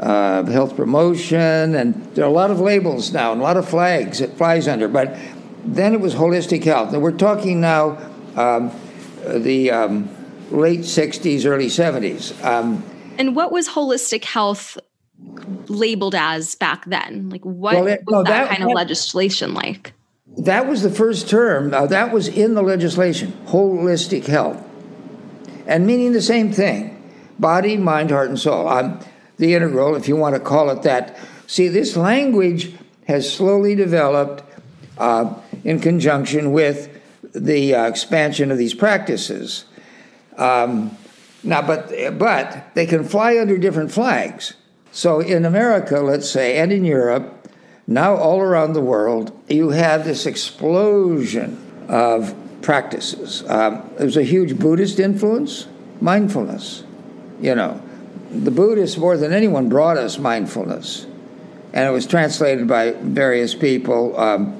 uh, 0.00 0.44
health 0.44 0.76
promotion. 0.76 1.74
And 1.74 1.94
there 2.14 2.24
are 2.24 2.28
a 2.28 2.32
lot 2.32 2.50
of 2.50 2.60
labels 2.60 3.12
now 3.12 3.32
and 3.32 3.40
a 3.40 3.44
lot 3.44 3.56
of 3.56 3.68
flags 3.68 4.20
it 4.20 4.32
flies 4.36 4.66
under. 4.66 4.88
But 4.88 5.16
then 5.64 5.94
it 5.94 6.00
was 6.00 6.14
holistic 6.14 6.64
health. 6.64 6.92
And 6.92 7.02
we're 7.02 7.12
talking 7.12 7.60
now 7.60 7.98
um, 8.36 8.72
the 9.26 9.70
um, 9.70 10.08
late 10.50 10.80
60s, 10.80 11.44
early 11.46 11.66
70s. 11.66 12.42
Um, 12.44 12.84
and 13.18 13.36
what 13.36 13.52
was 13.52 13.68
holistic 13.68 14.24
health 14.24 14.78
labeled 15.68 16.14
as 16.14 16.54
back 16.54 16.84
then? 16.86 17.28
Like, 17.28 17.44
what 17.44 17.74
well, 17.74 17.86
it, 17.86 18.02
was 18.06 18.12
no, 18.12 18.22
that, 18.22 18.30
that, 18.30 18.48
kind 18.48 18.62
of 18.62 18.68
that, 18.68 18.74
legislation 18.74 19.54
like? 19.54 19.92
That 20.38 20.66
was 20.66 20.82
the 20.82 20.90
first 20.90 21.28
term. 21.28 21.74
Uh, 21.74 21.86
that 21.86 22.12
was 22.12 22.28
in 22.28 22.54
the 22.54 22.62
legislation, 22.62 23.32
holistic 23.46 24.26
health, 24.26 24.62
and 25.66 25.86
meaning 25.86 26.12
the 26.12 26.22
same 26.22 26.52
thing 26.52 26.96
body, 27.38 27.76
mind, 27.76 28.10
heart, 28.10 28.28
and 28.28 28.38
soul. 28.38 28.68
Um, 28.68 29.00
the 29.40 29.54
integral, 29.54 29.96
if 29.96 30.06
you 30.06 30.16
want 30.16 30.34
to 30.36 30.40
call 30.40 30.70
it 30.70 30.82
that. 30.82 31.18
See, 31.46 31.66
this 31.68 31.96
language 31.96 32.72
has 33.08 33.30
slowly 33.32 33.74
developed 33.74 34.44
uh, 34.98 35.34
in 35.64 35.80
conjunction 35.80 36.52
with 36.52 37.00
the 37.34 37.74
uh, 37.74 37.86
expansion 37.86 38.50
of 38.50 38.58
these 38.58 38.74
practices. 38.74 39.64
Um, 40.36 40.96
now, 41.42 41.62
but 41.62 41.90
but 42.18 42.74
they 42.74 42.86
can 42.86 43.04
fly 43.04 43.38
under 43.38 43.56
different 43.56 43.90
flags. 43.90 44.54
So 44.92 45.20
in 45.20 45.44
America, 45.44 46.00
let's 46.00 46.28
say, 46.28 46.58
and 46.58 46.70
in 46.70 46.84
Europe, 46.84 47.48
now 47.86 48.16
all 48.16 48.40
around 48.40 48.74
the 48.74 48.80
world, 48.80 49.32
you 49.48 49.70
have 49.70 50.04
this 50.04 50.26
explosion 50.26 51.56
of 51.88 52.34
practices. 52.60 53.48
Um, 53.48 53.88
there's 53.96 54.16
a 54.16 54.22
huge 54.22 54.58
Buddhist 54.58 54.98
influence, 54.98 55.66
mindfulness. 56.00 56.84
You 57.40 57.54
know, 57.54 57.82
the 58.30 58.50
Buddhists 58.50 58.96
more 58.96 59.16
than 59.16 59.32
anyone 59.32 59.68
brought 59.68 59.96
us 59.96 60.18
mindfulness, 60.18 61.06
and 61.72 61.88
it 61.88 61.90
was 61.90 62.06
translated 62.06 62.68
by 62.68 62.92
various 62.92 63.54
people. 63.54 64.18
Um, 64.18 64.56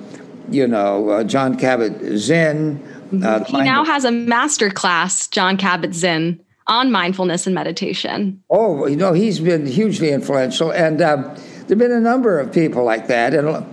you 0.51 0.67
know, 0.67 1.09
uh, 1.11 1.25
Jon 1.25 1.57
Kabat-Zinn. 1.57 3.23
Uh, 3.25 3.45
he 3.45 3.59
now 3.63 3.85
has 3.85 4.05
a 4.05 4.11
master 4.11 4.71
class, 4.71 5.29
Jon 5.29 5.57
Kabat-Zinn, 5.57 6.41
on 6.67 6.91
mindfulness 6.91 7.47
and 7.47 7.55
meditation. 7.55 8.43
Oh, 8.51 8.87
you 8.87 8.97
know, 8.97 9.13
he's 9.13 9.39
been 9.41 9.67
hugely 9.67 10.11
influential, 10.11 10.73
and 10.73 11.01
um, 11.01 11.37
there've 11.67 11.79
been 11.79 11.93
a 11.93 12.01
number 12.01 12.41
of 12.41 12.53
people 12.53 12.85
like 12.85 13.07
that. 13.07 13.35
And 13.35 13.65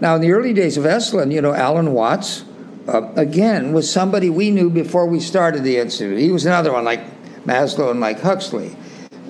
now, 0.00 0.14
in 0.14 0.20
the 0.20 0.32
early 0.32 0.52
days 0.52 0.76
of 0.76 0.84
Esalen, 0.84 1.32
you 1.32 1.40
know, 1.40 1.52
Alan 1.52 1.92
Watts, 1.92 2.44
uh, 2.86 3.12
again, 3.16 3.72
was 3.72 3.90
somebody 3.90 4.30
we 4.30 4.50
knew 4.50 4.70
before 4.70 5.06
we 5.06 5.20
started 5.20 5.64
the 5.64 5.78
institute. 5.78 6.18
He 6.18 6.30
was 6.30 6.46
another 6.46 6.72
one 6.72 6.84
like 6.84 7.00
Maslow 7.44 7.90
and 7.90 8.00
like 8.00 8.20
Huxley. 8.20 8.76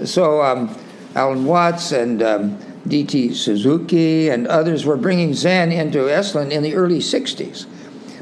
So, 0.05 0.43
um, 0.43 0.77
Alan 1.15 1.45
Watts 1.45 1.93
and 1.93 2.23
um, 2.23 2.59
D.T. 2.87 3.35
Suzuki 3.35 4.29
and 4.29 4.47
others 4.47 4.85
were 4.85 4.97
bringing 4.97 5.35
Zen 5.35 5.73
into 5.73 5.99
Esalen 5.99 6.51
in 6.51 6.63
the 6.63 6.75
early 6.75 7.01
60s, 7.01 7.67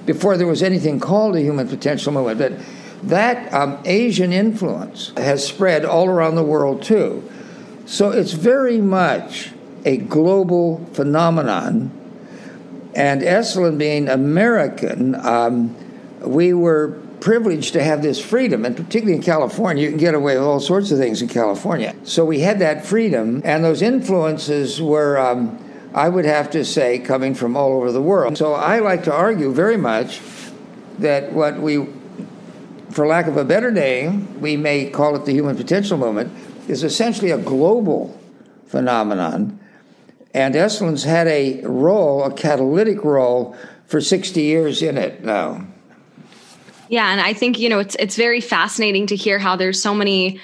before 0.07 0.37
there 0.37 0.47
was 0.47 0.63
anything 0.63 0.99
called 0.99 1.37
a 1.37 1.41
human 1.41 1.69
potential 1.69 2.13
movement. 2.13 2.39
But 2.39 3.09
that 3.09 3.53
um, 3.53 3.79
Asian 3.85 4.33
influence 4.33 5.13
has 5.17 5.47
spread 5.47 5.85
all 5.85 6.09
around 6.09 6.35
the 6.35 6.43
world 6.43 6.83
too. 6.83 7.29
So 7.87 8.11
it's 8.11 8.33
very 8.33 8.79
much 8.79 9.53
a 9.85 9.97
global 9.97 10.85
phenomenon. 10.93 11.91
And 12.95 13.23
Esalen 13.23 13.79
being 13.79 14.09
American, 14.09 15.15
um, 15.15 15.77
we 16.21 16.53
were 16.53 17.01
privileged 17.29 17.75
to 17.75 17.85
have 17.85 18.01
this 18.01 18.19
freedom, 18.19 18.65
and 18.65 18.75
particularly 18.75 19.13
in 19.13 19.23
California, 19.23 19.85
you 19.85 19.91
can 19.91 19.99
get 19.99 20.15
away 20.15 20.35
with 20.39 20.47
all 20.47 20.59
sorts 20.59 20.91
of 20.91 20.97
things 20.97 21.21
in 21.21 21.29
California. 21.29 21.95
So 22.05 22.25
we 22.25 22.41
had 22.41 22.61
that 22.61 22.87
freedom, 22.87 23.43
and 23.45 23.63
those 23.63 23.83
influences 23.83 24.81
were, 24.81 25.19
um, 25.19 25.63
I 25.93 26.09
would 26.09 26.25
have 26.25 26.51
to 26.53 26.65
say, 26.65 26.99
coming 26.99 27.35
from 27.35 27.55
all 27.55 27.75
over 27.75 27.93
the 27.93 28.01
world. 28.01 28.39
So 28.39 28.55
I 28.55 28.79
like 28.79 29.05
to 29.05 29.13
argue 29.13 29.53
very 29.53 29.77
much 29.77 30.23
that 31.01 31.35
what 31.35 31.61
we, 31.61 31.89
for 32.89 33.07
lack 33.07 33.27
of 33.27 33.37
a 33.37 33.45
better 33.45 33.71
name, 33.71 34.41
we 34.41 34.57
may 34.57 34.89
call 34.89 35.15
it 35.15 35.27
the 35.27 35.33
human 35.33 35.55
potential 35.55 35.99
movement, 35.99 36.33
is 36.67 36.83
essentially 36.83 37.31
a 37.31 37.37
global 37.37 38.19
phenomenon. 38.69 39.61
And 40.33 40.55
Esalen's 40.55 41.05
had 41.05 41.27
a 41.27 41.61
role, 41.67 42.25
a 42.25 42.33
catalytic 42.33 43.05
role, 43.05 43.55
for 43.85 44.01
60 44.01 44.41
years 44.41 44.81
in 44.81 44.97
it 44.97 45.23
now. 45.23 45.67
Yeah, 46.89 47.11
and 47.11 47.21
I 47.21 47.33
think 47.33 47.59
you 47.59 47.69
know 47.69 47.79
it's 47.79 47.95
it's 47.97 48.17
very 48.17 48.41
fascinating 48.41 49.07
to 49.09 49.17
hear 49.17 49.39
how 49.39 49.57
there's 49.57 49.81
so 49.81 49.95
many 49.95 50.41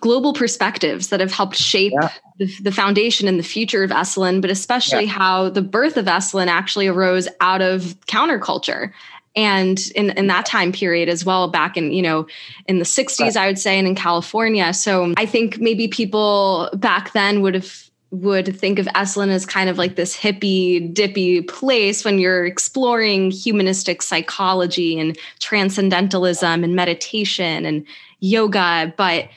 global 0.00 0.32
perspectives 0.32 1.08
that 1.08 1.20
have 1.20 1.30
helped 1.30 1.56
shape 1.56 1.92
yeah. 1.94 2.10
the, 2.36 2.46
the, 2.62 2.72
foundation 2.72 3.28
and 3.28 3.38
the 3.38 3.44
future 3.44 3.84
of 3.84 3.90
Esalen, 3.90 4.40
but 4.40 4.50
especially 4.50 5.04
yeah. 5.04 5.12
how 5.12 5.48
the 5.48 5.62
birth 5.62 5.96
of 5.96 6.06
Esalen 6.06 6.48
actually 6.48 6.88
arose 6.88 7.28
out 7.40 7.62
of 7.62 7.94
counterculture 8.08 8.90
and 9.36 9.80
in, 9.94 10.10
in 10.10 10.26
that 10.26 10.44
time 10.44 10.72
period 10.72 11.08
as 11.08 11.24
well 11.24 11.48
back 11.48 11.76
in 11.76 11.92
you 11.92 12.02
know 12.02 12.26
in 12.66 12.78
the 12.78 12.84
60s 12.84 13.20
right. 13.20 13.36
i 13.36 13.46
would 13.46 13.58
say 13.58 13.78
and 13.78 13.88
in 13.88 13.94
california 13.94 14.74
so 14.74 15.14
i 15.16 15.24
think 15.24 15.58
maybe 15.58 15.88
people 15.88 16.68
back 16.74 17.12
then 17.12 17.40
would 17.40 17.54
have 17.54 17.90
would 18.12 18.54
think 18.58 18.78
of 18.78 18.86
Esalen 18.88 19.30
as 19.30 19.46
kind 19.46 19.70
of 19.70 19.78
like 19.78 19.96
this 19.96 20.14
hippy 20.14 20.78
dippy 20.78 21.40
place 21.40 22.04
when 22.04 22.18
you're 22.18 22.44
exploring 22.44 23.30
humanistic 23.30 24.02
psychology 24.02 25.00
and 25.00 25.18
transcendentalism 25.40 26.62
and 26.62 26.76
meditation 26.76 27.64
and 27.64 27.86
yoga. 28.20 28.92
But 28.98 29.28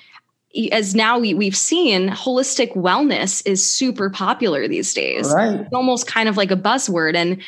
as 0.72 0.94
now 0.94 1.18
we, 1.20 1.34
we've 1.34 1.56
seen, 1.56 2.10
holistic 2.10 2.76
wellness 2.76 3.42
is 3.46 3.66
super 3.66 4.10
popular 4.10 4.68
these 4.68 4.94
days. 4.94 5.32
Right. 5.32 5.62
It's 5.62 5.74
almost 5.74 6.08
kind 6.08 6.28
of 6.28 6.36
like 6.38 6.52
a 6.52 6.56
buzzword. 6.56 7.16
And 7.16 7.42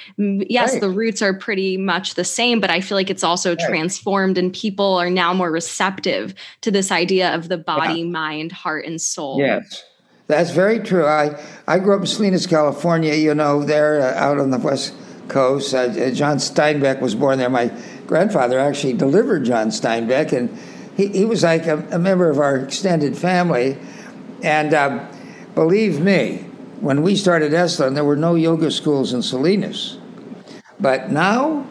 yes, 0.49 0.73
right. 0.73 0.81
the 0.81 0.89
roots 0.89 1.21
are 1.21 1.33
pretty 1.33 1.77
much 1.77 2.15
the 2.15 2.25
same, 2.25 2.59
but 2.59 2.69
I 2.69 2.81
feel 2.81 2.97
like 2.97 3.09
it's 3.09 3.23
also 3.23 3.51
right. 3.51 3.67
transformed 3.67 4.37
and 4.37 4.53
people 4.53 4.95
are 4.95 5.09
now 5.09 5.33
more 5.33 5.51
receptive 5.51 6.33
to 6.61 6.71
this 6.71 6.91
idea 6.91 7.33
of 7.33 7.49
the 7.49 7.57
body, 7.57 8.01
yeah. 8.01 8.09
mind, 8.09 8.51
heart, 8.51 8.85
and 8.85 9.01
soul. 9.01 9.39
Yes. 9.39 9.83
That's 10.27 10.51
very 10.51 10.79
true. 10.79 11.05
I, 11.05 11.41
I 11.67 11.79
grew 11.79 11.95
up 11.95 12.01
in 12.01 12.07
Salinas, 12.07 12.45
California, 12.45 13.13
you 13.13 13.33
know, 13.33 13.63
there 13.63 14.01
uh, 14.01 14.13
out 14.19 14.39
on 14.39 14.51
the 14.51 14.57
west 14.57 14.93
coast. 15.29 15.73
Uh, 15.73 15.77
uh, 15.77 16.11
John 16.11 16.37
Steinbeck 16.37 16.99
was 16.99 17.15
born 17.15 17.37
there. 17.39 17.49
My 17.49 17.71
grandfather 18.05 18.59
actually 18.59 18.93
delivered 18.93 19.45
John 19.45 19.69
Steinbeck, 19.69 20.33
and 20.33 20.57
he, 20.97 21.07
he 21.07 21.25
was 21.25 21.43
like 21.43 21.65
a, 21.65 21.77
a 21.91 21.99
member 21.99 22.29
of 22.29 22.39
our 22.39 22.57
extended 22.57 23.17
family. 23.17 23.77
And 24.43 24.73
um, 24.73 25.07
believe 25.55 26.01
me, 26.01 26.39
when 26.81 27.03
we 27.03 27.15
started 27.15 27.53
Esalen, 27.53 27.95
there 27.95 28.03
were 28.03 28.17
no 28.17 28.35
yoga 28.35 28.69
schools 28.69 29.13
in 29.13 29.21
Salinas. 29.21 29.97
But 30.79 31.09
now, 31.09 31.65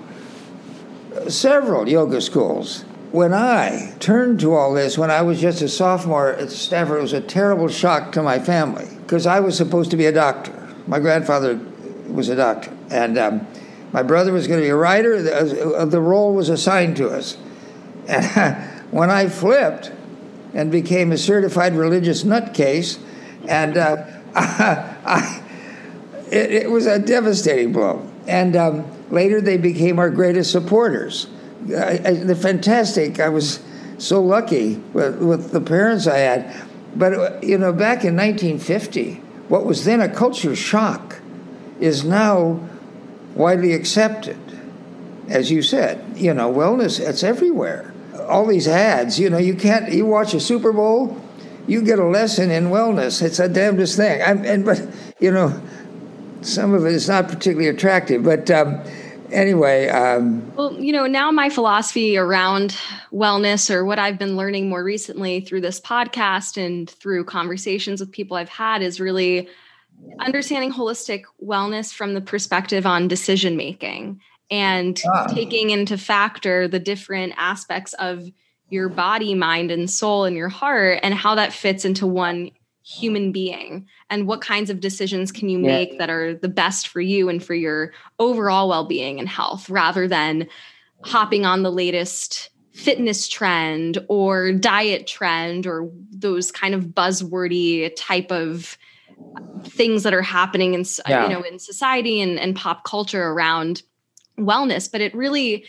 several 1.29 1.89
yoga 1.89 2.21
schools 2.23 2.85
when 3.13 3.33
I 3.33 3.95
turned 4.01 4.41
to 4.41 4.55
all 4.55 4.75
this, 4.75 4.99
when 4.99 5.11
I 5.11 5.23
was 5.23 5.41
just 5.41 5.63
a 5.63 5.69
sophomore 5.69 6.31
at 6.31 6.51
Stanford, 6.51 6.99
it 6.99 7.03
was 7.03 7.13
a 7.13 7.21
terrible 7.21 7.69
shock 7.69 8.13
to 8.13 8.23
my 8.23 8.39
family 8.39 8.87
because 9.03 9.27
I 9.27 9.41
was 9.41 9.57
supposed 9.57 9.91
to 9.93 9.97
be 9.97 10.07
a 10.07 10.13
doctor. 10.13 10.53
My 10.87 10.99
grandfather 10.99 11.61
was 12.09 12.29
a 12.29 12.37
doctor, 12.37 12.73
and 12.91 13.19
um, 13.19 13.47
my 13.93 14.03
brother 14.03 14.33
was 14.33 14.47
going 14.47 14.61
to 14.61 14.65
be 14.65 14.71
a 14.71 14.77
writer. 14.77 15.23
The, 15.23 15.75
uh, 15.77 15.85
the 15.85 16.01
role 16.01 16.35
was 16.35 16.49
assigned 16.49 16.97
to 16.99 17.09
us. 17.09 17.37
And 18.09 18.57
when 18.91 19.11
I 19.11 19.29
flipped 19.29 19.93
and 20.55 20.71
became 20.71 21.13
a 21.13 21.19
certified 21.19 21.75
religious 21.75 22.25
nutcase, 22.25 22.99
and 23.47 23.77
uh, 23.77 24.05
I, 24.35 25.43
it, 26.31 26.51
it, 26.53 26.71
was 26.71 26.87
a 26.87 26.99
devastating 26.99 27.73
blow. 27.73 28.09
And 28.27 28.57
um, 28.57 29.11
later 29.11 29.41
they 29.41 29.57
became 29.57 29.99
our 29.99 30.11
greatest 30.11 30.51
supporters 30.51 31.29
I, 31.75 32.01
I, 32.05 32.13
they're 32.15 32.37
fantastic. 32.37 33.21
I 33.21 33.29
was 33.29 33.61
so 33.99 34.23
lucky 34.23 34.77
with, 34.93 35.19
with 35.19 35.53
the 35.53 35.61
parents 35.61 36.07
I 36.07 36.19
had. 36.19 36.67
But, 36.95 37.43
you 37.43 37.59
know, 37.59 37.73
back 37.73 38.05
in 38.05 38.17
1950, 38.17 39.15
what 39.49 39.65
was 39.65 39.85
then 39.85 40.01
a 40.01 40.09
culture 40.09 40.57
shock 40.57 41.21
is 41.81 42.05
now 42.05 42.61
widely 43.35 43.73
accepted. 43.73 44.39
As 45.29 45.51
you 45.51 45.63
said, 45.63 46.05
you 46.17 46.33
know, 46.33 46.53
wellness, 46.53 47.01
it's 47.01 47.23
everywhere. 47.23 47.93
All 48.29 48.47
these 48.47 48.69
ads, 48.69 49.19
you 49.19 49.29
know, 49.29 49.39
you 49.39 49.55
can't, 49.55 49.93
you 49.93 50.07
watch 50.07 50.35
a 50.35 50.41
Super 50.41 50.73
Bowl, 50.73 51.21
you 51.67 51.83
get 51.83 51.99
a 51.99 52.05
lesson 52.05 52.51
in 52.51 52.67
wellness. 52.67 53.23
It's 53.23 53.39
a 53.39 53.49
damnedest 53.49 53.97
thing. 53.97 54.23
I'm, 54.23 54.45
and, 54.45 54.65
but, 54.65 54.81
you 55.19 55.31
know, 55.31 55.61
some 56.43 56.75
of 56.75 56.87
it 56.87 56.93
is 56.93 57.09
not 57.09 57.29
particularly 57.29 57.69
attractive, 57.69 58.23
but 58.23 58.51
um, 58.51 58.81
anyway. 59.31 59.89
Um, 59.89 60.55
well, 60.57 60.79
you 60.79 60.93
know, 60.93 61.07
now 61.07 61.31
my 61.31 61.49
philosophy 61.49 62.17
around 62.17 62.77
wellness, 63.13 63.71
or 63.71 63.85
what 63.85 63.99
I've 63.99 64.19
been 64.19 64.37
learning 64.37 64.69
more 64.69 64.83
recently 64.83 65.41
through 65.41 65.61
this 65.61 65.81
podcast 65.81 66.63
and 66.63 66.89
through 66.89 67.25
conversations 67.25 68.01
with 68.01 68.13
people 68.13 68.37
I've 68.37 68.49
had, 68.49 68.83
is 68.83 69.01
really 69.01 69.49
understanding 70.19 70.73
holistic 70.73 71.25
wellness 71.43 71.93
from 71.93 72.15
the 72.15 72.21
perspective 72.21 72.87
on 72.87 73.09
decision 73.09 73.57
making 73.57 74.21
and 74.51 75.03
ah. 75.13 75.27
taking 75.27 75.71
into 75.71 75.99
factor 75.99 76.69
the 76.69 76.79
different 76.79 77.33
aspects 77.37 77.93
of 77.95 78.31
your 78.69 78.89
body, 78.89 79.35
mind, 79.35 79.71
and 79.71 79.91
soul 79.91 80.25
and 80.25 80.37
your 80.37 80.49
heart 80.49 81.01
and 81.03 81.15
how 81.15 81.35
that 81.37 81.53
fits 81.53 81.85
into 81.85 82.07
one 82.07 82.51
human 82.87 83.33
being 83.33 83.85
and 84.11 84.29
what 84.29 84.41
kinds 84.41 84.71
of 84.71 84.79
decisions 84.79 85.33
can 85.33 85.49
you 85.49 85.59
make 85.59 85.91
yeah. 85.91 85.99
that 85.99 86.09
are 86.09 86.35
the 86.35 86.49
best 86.49 86.87
for 86.87 87.01
you 87.01 87.29
and 87.29 87.43
for 87.43 87.53
your 87.53 87.93
overall 88.21 88.69
well-being 88.69 89.19
and 89.19 89.29
health 89.29 89.69
rather 89.69 90.07
than 90.07 90.47
hopping 91.03 91.45
on 91.45 91.65
the 91.65 91.73
latest 91.73 92.49
fitness 92.73 93.27
trend 93.27 93.99
or 94.09 94.53
diet 94.53 95.05
trend 95.09 95.67
or 95.67 95.91
those 96.13 96.53
kind 96.53 96.77
of 96.77 96.85
buzzwordy 96.85 97.91
type 97.97 98.31
of 98.31 98.79
things 99.65 100.05
that 100.05 100.15
are 100.15 100.23
happening 100.23 100.73
in 100.73 100.83
uh, 100.83 101.09
yeah. 101.09 101.25
you 101.25 101.35
know 101.35 101.43
in 101.43 101.59
society 101.59 102.21
and, 102.21 102.39
and 102.39 102.55
pop 102.55 102.85
culture 102.85 103.31
around 103.31 103.83
wellness 104.39 104.91
but 104.91 105.01
it 105.01 105.13
really 105.13 105.65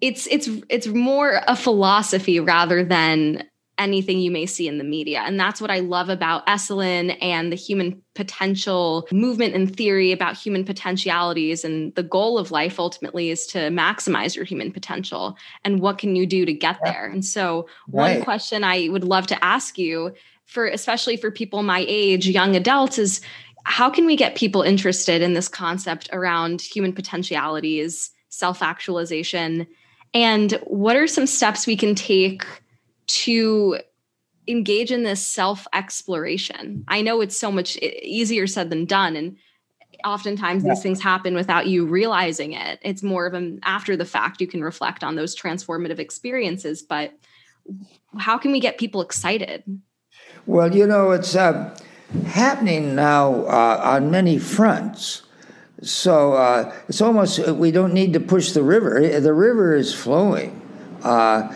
it's 0.00 0.26
it's 0.28 0.48
it's 0.70 0.86
more 0.86 1.42
a 1.48 1.56
philosophy 1.56 2.40
rather 2.40 2.82
than 2.82 3.42
anything 3.78 4.18
you 4.18 4.30
may 4.30 4.46
see 4.46 4.68
in 4.68 4.78
the 4.78 4.84
media. 4.84 5.20
And 5.20 5.38
that's 5.38 5.60
what 5.60 5.70
I 5.70 5.80
love 5.80 6.08
about 6.08 6.46
Esalen 6.46 7.16
and 7.20 7.52
the 7.52 7.56
human 7.56 8.02
potential 8.14 9.06
movement 9.12 9.54
and 9.54 9.74
theory 9.74 10.12
about 10.12 10.36
human 10.36 10.64
potentialities. 10.64 11.64
And 11.64 11.94
the 11.94 12.02
goal 12.02 12.38
of 12.38 12.50
life 12.50 12.80
ultimately 12.80 13.30
is 13.30 13.46
to 13.48 13.58
maximize 13.68 14.34
your 14.34 14.44
human 14.44 14.72
potential. 14.72 15.36
And 15.64 15.80
what 15.80 15.98
can 15.98 16.16
you 16.16 16.26
do 16.26 16.46
to 16.46 16.52
get 16.52 16.78
there? 16.84 17.06
And 17.06 17.24
so, 17.24 17.68
right. 17.88 18.16
one 18.16 18.24
question 18.24 18.64
I 18.64 18.88
would 18.88 19.04
love 19.04 19.26
to 19.28 19.44
ask 19.44 19.78
you 19.78 20.14
for 20.46 20.66
especially 20.66 21.16
for 21.16 21.30
people 21.30 21.62
my 21.62 21.84
age, 21.88 22.28
young 22.28 22.56
adults, 22.56 22.98
is 22.98 23.20
how 23.64 23.90
can 23.90 24.06
we 24.06 24.16
get 24.16 24.36
people 24.36 24.62
interested 24.62 25.20
in 25.20 25.34
this 25.34 25.48
concept 25.48 26.08
around 26.12 26.62
human 26.62 26.92
potentialities, 26.92 28.10
self 28.28 28.62
actualization? 28.62 29.66
And 30.14 30.52
what 30.64 30.96
are 30.96 31.08
some 31.08 31.26
steps 31.26 31.66
we 31.66 31.76
can 31.76 31.94
take 31.94 32.46
to 33.06 33.78
engage 34.48 34.90
in 34.92 35.02
this 35.02 35.26
self 35.26 35.66
exploration? 35.72 36.84
I 36.88 37.02
know 37.02 37.20
it's 37.20 37.38
so 37.38 37.50
much 37.50 37.76
easier 37.76 38.46
said 38.46 38.70
than 38.70 38.84
done. 38.84 39.16
And 39.16 39.36
oftentimes 40.04 40.64
yeah. 40.64 40.70
these 40.70 40.82
things 40.82 41.02
happen 41.02 41.34
without 41.34 41.66
you 41.66 41.86
realizing 41.86 42.52
it. 42.52 42.78
It's 42.82 43.02
more 43.02 43.26
of 43.26 43.34
an 43.34 43.60
after 43.62 43.96
the 43.96 44.04
fact, 44.04 44.40
you 44.40 44.46
can 44.46 44.62
reflect 44.62 45.02
on 45.02 45.16
those 45.16 45.36
transformative 45.36 45.98
experiences. 45.98 46.82
But 46.82 47.12
how 48.18 48.38
can 48.38 48.52
we 48.52 48.60
get 48.60 48.78
people 48.78 49.00
excited? 49.00 49.64
Well, 50.46 50.74
you 50.74 50.86
know, 50.86 51.10
it's 51.10 51.34
uh, 51.34 51.76
happening 52.26 52.94
now 52.94 53.46
uh, 53.46 53.80
on 53.82 54.10
many 54.10 54.38
fronts. 54.38 55.22
So 55.82 56.34
uh, 56.34 56.74
it's 56.88 57.00
almost, 57.00 57.46
we 57.48 57.70
don't 57.70 57.92
need 57.92 58.12
to 58.14 58.20
push 58.20 58.52
the 58.52 58.62
river. 58.62 59.20
The 59.20 59.34
river 59.34 59.74
is 59.74 59.92
flowing. 59.92 60.62
Uh, 61.02 61.52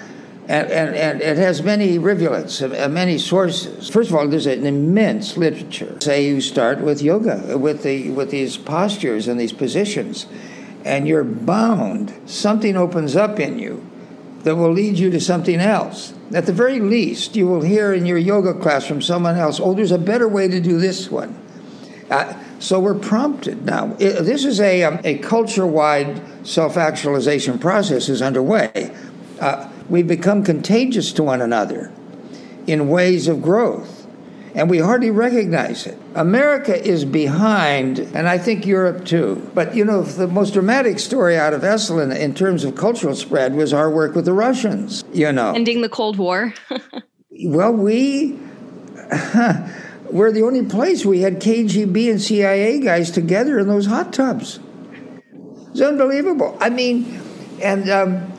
and, 0.51 0.69
and, 0.73 0.97
and, 0.97 1.23
it 1.23 1.37
has 1.37 1.63
many 1.63 1.97
rivulets, 1.97 2.61
uh, 2.61 2.89
many 2.91 3.19
sources. 3.19 3.89
First 3.89 4.11
of 4.11 4.17
all, 4.17 4.27
there's 4.27 4.47
an 4.47 4.67
immense 4.67 5.37
literature. 5.37 5.97
Say 6.01 6.27
you 6.27 6.41
start 6.41 6.81
with 6.81 7.01
yoga, 7.01 7.57
with, 7.57 7.85
the, 7.85 8.11
with 8.11 8.33
these 8.33 8.57
postures 8.57 9.29
and 9.29 9.39
these 9.39 9.53
positions, 9.53 10.27
and 10.85 11.07
you're 11.07 11.23
bound. 11.23 12.13
Something 12.27 12.77
opens 12.77 13.15
up 13.15 13.39
in 13.39 13.61
you 13.61 13.89
that 14.43 14.57
will 14.57 14.73
lead 14.73 14.99
you 14.99 15.09
to 15.11 15.21
something 15.21 15.61
else. 15.61 16.15
At 16.35 16.47
the 16.47 16.53
very 16.53 16.81
least, 16.81 17.37
you 17.37 17.47
will 17.47 17.63
hear 17.63 17.93
in 17.93 18.05
your 18.05 18.19
yoga 18.19 18.53
class 18.53 18.85
from 18.85 19.01
someone 19.01 19.37
else, 19.37 19.61
oh, 19.61 19.75
there's 19.75 19.93
a 19.93 19.99
better 19.99 20.27
way 20.27 20.49
to 20.49 20.61
do 20.61 20.81
this 20.81 21.09
one. 21.13 21.41
Uh, 22.11 22.35
so 22.59 22.81
we're 22.81 22.99
prompted 22.99 23.65
now. 23.65 23.87
this 23.99 24.45
is 24.45 24.61
a, 24.61 24.83
um, 24.83 24.99
a 25.05 25.19
culture 25.19 25.67
wide 25.67 26.21
self 26.45 26.77
actualization 26.77 27.57
process 27.57 28.09
is 28.09 28.21
underway. 28.21 28.93
Uh, 29.39 29.69
we've 29.91 30.09
become 30.09 30.43
contagious 30.43 31.13
to 31.13 31.23
one 31.23 31.43
another 31.43 31.93
in 32.67 32.89
ways 32.89 33.29
of 33.29 33.43
growth 33.43 34.01
and 34.55 34.69
we 34.69 34.79
hardly 34.79 35.11
recognize 35.11 35.87
it. 35.87 35.99
America 36.15 36.77
is 36.85 37.05
behind, 37.05 37.99
and 37.99 38.29
I 38.29 38.39
think 38.39 38.67
Europe 38.67 39.05
too. 39.05 39.49
But 39.55 39.75
you 39.75 39.85
know, 39.85 40.03
the 40.03 40.27
most 40.27 40.55
dramatic 40.55 40.99
story 40.99 41.37
out 41.37 41.53
of 41.55 41.63
Esalen 41.63 42.17
in 42.17 42.35
terms 42.35 42.65
of 42.65 42.75
cultural 42.75 43.15
spread 43.15 43.55
was 43.55 43.73
our 43.73 43.91
work 43.91 44.15
with 44.15 44.25
the 44.25 44.33
Russians, 44.33 45.05
you 45.13 45.31
know. 45.33 45.53
Ending 45.53 45.83
the 45.83 45.89
Cold 45.89 46.19
War. 46.19 46.53
well, 47.45 47.73
we. 47.73 48.39
we're 50.11 50.33
the 50.33 50.43
only 50.43 50.65
place 50.67 51.05
we 51.05 51.21
had 51.21 51.41
KGB 51.41 52.11
and 52.11 52.21
CIA 52.21 52.81
guys 52.81 53.11
together 53.11 53.59
in 53.59 53.69
those 53.69 53.87
hot 53.87 54.13
tubs. 54.13 54.59
It's 55.71 55.81
unbelievable. 55.81 56.57
I 56.61 56.71
mean, 56.71 57.21
and 57.63 57.89
um, 57.89 58.33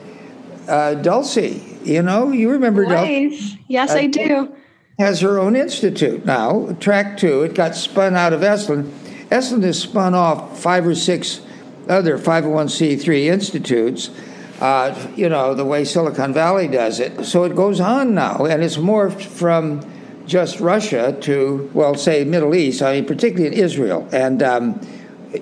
uh, 0.71 0.95
Dulcie, 0.95 1.62
you 1.84 2.01
know, 2.01 2.31
you 2.31 2.49
remember 2.49 2.86
Dulcie? 2.86 3.60
Yes, 3.67 3.91
uh, 3.91 3.95
I 3.95 4.07
do 4.07 4.55
has 5.01 5.21
her 5.21 5.39
own 5.39 5.55
institute 5.55 6.25
now, 6.25 6.75
Track 6.79 7.17
Two. 7.17 7.41
It 7.41 7.55
got 7.55 7.75
spun 7.75 8.15
out 8.15 8.34
of 8.34 8.41
Esalen. 8.41 8.84
Esalen 9.29 9.63
has 9.63 9.79
spun 9.79 10.13
off 10.13 10.60
five 10.60 10.86
or 10.86 10.93
six 10.93 11.41
other 11.89 12.17
501c3 12.17 13.25
institutes, 13.25 14.12
uh, 14.60 14.95
you 15.15 15.27
know, 15.27 15.55
the 15.55 15.65
way 15.65 15.84
Silicon 15.84 16.34
Valley 16.34 16.67
does 16.67 16.99
it. 16.99 17.25
So 17.25 17.43
it 17.45 17.55
goes 17.55 17.79
on 17.79 18.13
now, 18.13 18.45
and 18.45 18.63
it's 18.63 18.77
morphed 18.77 19.23
from 19.23 19.81
just 20.27 20.60
Russia 20.60 21.17
to, 21.21 21.71
well, 21.73 21.95
say, 21.95 22.23
Middle 22.23 22.53
East, 22.53 22.84
I 22.84 22.95
mean, 22.95 23.05
particularly 23.05 23.47
in 23.47 23.53
Israel, 23.53 24.07
and 24.12 24.43
um, 24.43 24.79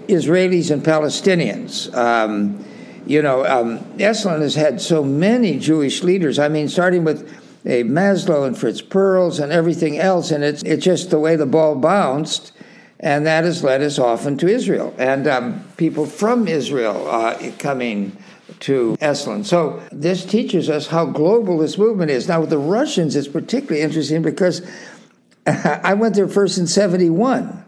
Israelis 0.07 0.71
and 0.71 0.81
Palestinians. 0.83 1.93
Um, 1.93 2.63
you 3.09 3.23
know, 3.23 3.43
um, 3.43 3.79
Esalen 3.97 4.41
has 4.41 4.53
had 4.53 4.79
so 4.79 5.03
many 5.03 5.57
Jewish 5.57 6.03
leaders. 6.03 6.37
I 6.37 6.47
mean, 6.47 6.69
starting 6.69 7.03
with 7.03 7.27
a 7.65 7.83
Maslow 7.83 8.45
and 8.45 8.55
Fritz 8.55 8.83
Perls 8.83 9.41
and 9.41 9.51
everything 9.51 9.97
else. 9.97 10.29
And 10.29 10.43
it's, 10.43 10.61
it's 10.61 10.85
just 10.85 11.09
the 11.09 11.17
way 11.17 11.35
the 11.35 11.47
ball 11.47 11.75
bounced. 11.75 12.51
And 12.99 13.25
that 13.25 13.45
has 13.45 13.63
led 13.63 13.81
us 13.81 13.97
often 13.97 14.37
to 14.37 14.47
Israel 14.47 14.93
and 14.99 15.27
um, 15.27 15.63
people 15.77 16.05
from 16.05 16.47
Israel 16.47 17.07
uh, 17.09 17.51
coming 17.57 18.15
to 18.59 18.95
Esalen. 19.01 19.43
So 19.43 19.81
this 19.91 20.23
teaches 20.23 20.69
us 20.69 20.87
how 20.87 21.05
global 21.05 21.57
this 21.57 21.79
movement 21.79 22.11
is. 22.11 22.27
Now, 22.27 22.41
with 22.41 22.51
the 22.51 22.59
Russians, 22.59 23.15
it's 23.15 23.27
particularly 23.27 23.81
interesting 23.81 24.21
because 24.21 24.61
I 25.47 25.95
went 25.95 26.13
there 26.13 26.27
first 26.27 26.59
in 26.59 26.67
71. 26.67 27.65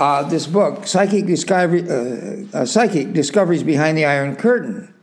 Uh, 0.00 0.22
this 0.22 0.46
book, 0.46 0.86
Psychic, 0.86 1.26
Discovery, 1.26 1.82
uh, 1.86 2.60
uh, 2.60 2.64
Psychic 2.64 3.12
Discoveries 3.12 3.62
Behind 3.62 3.98
the 3.98 4.06
Iron 4.06 4.34
Curtain. 4.34 4.94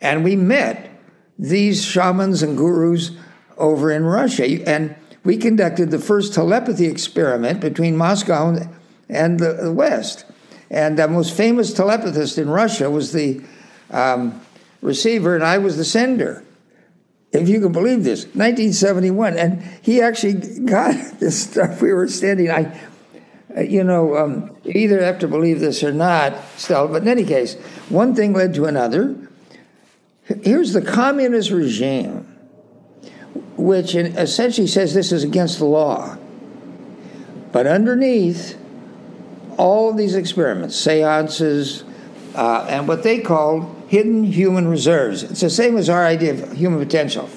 And 0.00 0.24
we 0.24 0.34
met 0.34 0.90
these 1.38 1.84
shamans 1.84 2.42
and 2.42 2.58
gurus 2.58 3.12
over 3.56 3.92
in 3.92 4.04
Russia. 4.04 4.68
And 4.68 4.96
we 5.22 5.36
conducted 5.36 5.92
the 5.92 6.00
first 6.00 6.34
telepathy 6.34 6.86
experiment 6.86 7.60
between 7.60 7.96
Moscow 7.96 8.56
and 9.08 9.38
the 9.38 9.72
West. 9.72 10.24
And 10.72 10.98
the 10.98 11.06
most 11.06 11.32
famous 11.32 11.72
telepathist 11.72 12.36
in 12.36 12.50
Russia 12.50 12.90
was 12.90 13.12
the 13.12 13.40
um, 13.92 14.40
receiver, 14.82 15.36
and 15.36 15.44
I 15.44 15.58
was 15.58 15.76
the 15.76 15.84
sender. 15.84 16.42
If 17.30 17.48
you 17.48 17.60
can 17.60 17.70
believe 17.70 18.02
this, 18.02 18.24
1971, 18.24 19.38
and 19.38 19.62
he 19.82 20.02
actually 20.02 20.32
got 20.64 21.20
this 21.20 21.40
stuff. 21.44 21.80
We 21.80 21.92
were 21.92 22.08
standing. 22.08 22.50
I, 22.50 22.76
you 23.58 23.84
know, 23.84 24.16
um, 24.16 24.56
you 24.64 24.72
either 24.74 25.02
have 25.02 25.18
to 25.20 25.28
believe 25.28 25.60
this 25.60 25.82
or 25.82 25.92
not, 25.92 26.36
Stella. 26.56 26.88
But 26.88 27.02
in 27.02 27.08
any 27.08 27.24
case, 27.24 27.54
one 27.88 28.14
thing 28.14 28.32
led 28.32 28.54
to 28.54 28.66
another. 28.66 29.16
Here's 30.42 30.72
the 30.72 30.82
communist 30.82 31.50
regime, 31.50 32.36
which 33.56 33.94
essentially 33.94 34.66
says 34.66 34.94
this 34.94 35.12
is 35.12 35.24
against 35.24 35.58
the 35.58 35.64
law. 35.64 36.16
But 37.52 37.66
underneath 37.66 38.56
all 39.56 39.92
these 39.92 40.14
experiments, 40.14 40.76
seances, 40.76 41.84
uh, 42.34 42.66
and 42.68 42.86
what 42.86 43.02
they 43.02 43.18
called 43.18 43.76
hidden 43.88 44.22
human 44.22 44.68
reserves. 44.68 45.24
It's 45.24 45.40
the 45.40 45.50
same 45.50 45.76
as 45.76 45.90
our 45.90 46.06
idea 46.06 46.32
of 46.32 46.52
human 46.52 46.78
potential. 46.78 47.28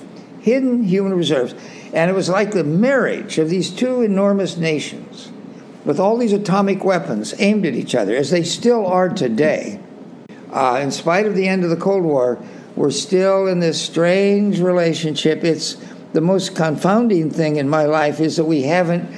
Hidden 0.42 0.84
human 0.84 1.16
reserves. 1.16 1.56
And 1.94 2.12
it 2.12 2.14
was 2.14 2.30
like 2.30 2.52
the 2.52 2.64
marriage 2.64 3.40
of 3.40 3.50
these 3.50 3.72
two 3.72 4.02
enormous 4.02 4.56
nations 4.56 5.33
with 5.86 6.00
all 6.00 6.18
these 6.18 6.34
atomic 6.34 6.84
weapons 6.84 7.34
aimed 7.40 7.66
at 7.66 7.74
each 7.74 7.96
other, 7.96 8.16
as 8.16 8.30
they 8.30 8.44
still 8.44 8.86
are 8.88 9.10
today. 9.10 9.80
Uh, 10.52 10.80
in 10.82 10.92
spite 10.92 11.26
of 11.26 11.36
the 11.36 11.48
end 11.48 11.64
of 11.64 11.70
the 11.70 11.76
Cold 11.76 12.04
War, 12.04 12.38
we're 12.76 12.92
still 12.92 13.48
in 13.48 13.60
this 13.60 13.82
strange 13.82 14.60
relationship. 14.60 15.44
It's 15.44 15.78
the 16.14 16.22
most 16.22 16.56
confounding 16.56 17.30
thing 17.30 17.58
in 17.58 17.68
my 17.68 17.86
life 17.86 18.20
is 18.20 18.38
that 18.38 18.46
we 18.46 18.64
haven't 18.64 19.10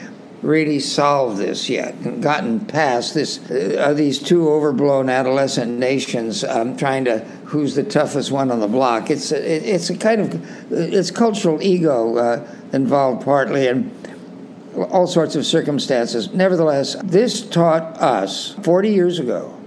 really 0.41 0.79
solved 0.79 1.37
this 1.37 1.69
yet 1.69 1.95
and 1.95 2.21
gotten 2.21 2.59
past 2.65 3.13
this. 3.13 3.39
Uh, 3.49 3.93
these 3.95 4.19
two 4.19 4.47
overblown 4.49 5.09
adolescent 5.09 5.77
nations 5.77 6.43
um, 6.43 6.77
trying 6.77 7.05
to 7.05 7.19
who's 7.45 7.75
the 7.75 7.83
toughest 7.83 8.31
one 8.31 8.51
on 8.51 8.59
the 8.59 8.67
block. 8.67 9.09
It's 9.09 9.31
a, 9.31 9.73
it's 9.73 9.89
a 9.89 9.97
kind 9.97 10.21
of 10.21 10.71
it's 10.71 11.11
cultural 11.11 11.61
ego 11.61 12.17
uh, 12.17 12.47
involved 12.73 13.25
partly 13.25 13.67
and 13.67 13.91
all 14.75 15.07
sorts 15.07 15.35
of 15.35 15.45
circumstances. 15.45 16.33
Nevertheless, 16.33 16.95
this 17.03 17.41
taught 17.41 17.97
us 18.01 18.55
40 18.63 18.89
years 18.89 19.19
ago 19.19 19.57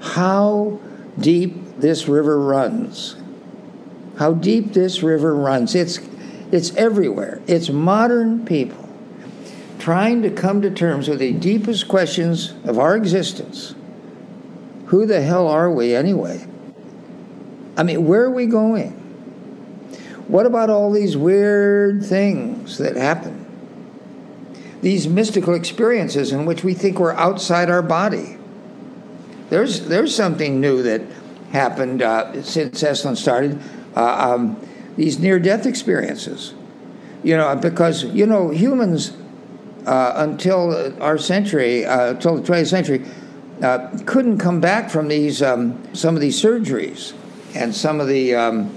how 0.00 0.80
deep 1.18 1.78
this 1.78 2.08
river 2.08 2.40
runs. 2.40 3.16
How 4.18 4.34
deep 4.34 4.72
this 4.72 5.02
river 5.02 5.34
runs. 5.34 5.74
It's 5.74 5.98
it's 6.50 6.74
everywhere. 6.76 7.42
It's 7.46 7.68
modern 7.68 8.46
people 8.46 8.88
trying 9.78 10.22
to 10.22 10.30
come 10.30 10.60
to 10.62 10.70
terms 10.70 11.08
with 11.08 11.18
the 11.18 11.32
deepest 11.32 11.88
questions 11.88 12.52
of 12.64 12.78
our 12.78 12.96
existence. 12.96 13.74
Who 14.86 15.06
the 15.06 15.22
hell 15.22 15.46
are 15.46 15.70
we 15.70 15.94
anyway? 15.94 16.46
I 17.76 17.82
mean, 17.82 18.06
where 18.06 18.22
are 18.22 18.30
we 18.30 18.46
going? 18.46 18.92
What 20.26 20.46
about 20.46 20.68
all 20.68 20.90
these 20.90 21.16
weird 21.16 22.04
things 22.04 22.78
that 22.78 22.96
happen? 22.96 23.37
These 24.80 25.08
mystical 25.08 25.54
experiences 25.54 26.32
in 26.32 26.46
which 26.46 26.62
we 26.62 26.74
think 26.74 26.98
we're 26.98 27.12
outside 27.12 27.68
our 27.70 27.82
body. 27.82 28.36
There's, 29.50 29.88
there's 29.88 30.14
something 30.14 30.60
new 30.60 30.82
that 30.82 31.02
happened 31.50 32.02
uh, 32.02 32.42
since 32.42 32.82
Esalen 32.82 33.16
started. 33.16 33.60
Uh, 33.96 34.34
um, 34.34 34.68
these 34.96 35.18
near 35.18 35.38
death 35.38 35.64
experiences. 35.64 36.54
You 37.22 37.36
know, 37.36 37.56
because, 37.56 38.04
you 38.04 38.26
know, 38.26 38.50
humans 38.50 39.16
uh, 39.86 40.12
until 40.16 41.02
our 41.02 41.18
century, 41.18 41.86
uh, 41.86 42.10
until 42.10 42.36
the 42.36 42.42
20th 42.42 42.68
century, 42.68 43.04
uh, 43.62 43.88
couldn't 44.06 44.38
come 44.38 44.60
back 44.60 44.90
from 44.90 45.08
these 45.08 45.42
um, 45.42 45.82
some 45.94 46.14
of 46.14 46.20
these 46.20 46.40
surgeries 46.40 47.14
and 47.54 47.74
some 47.74 48.00
of 48.00 48.06
the 48.06 48.34
um, 48.34 48.76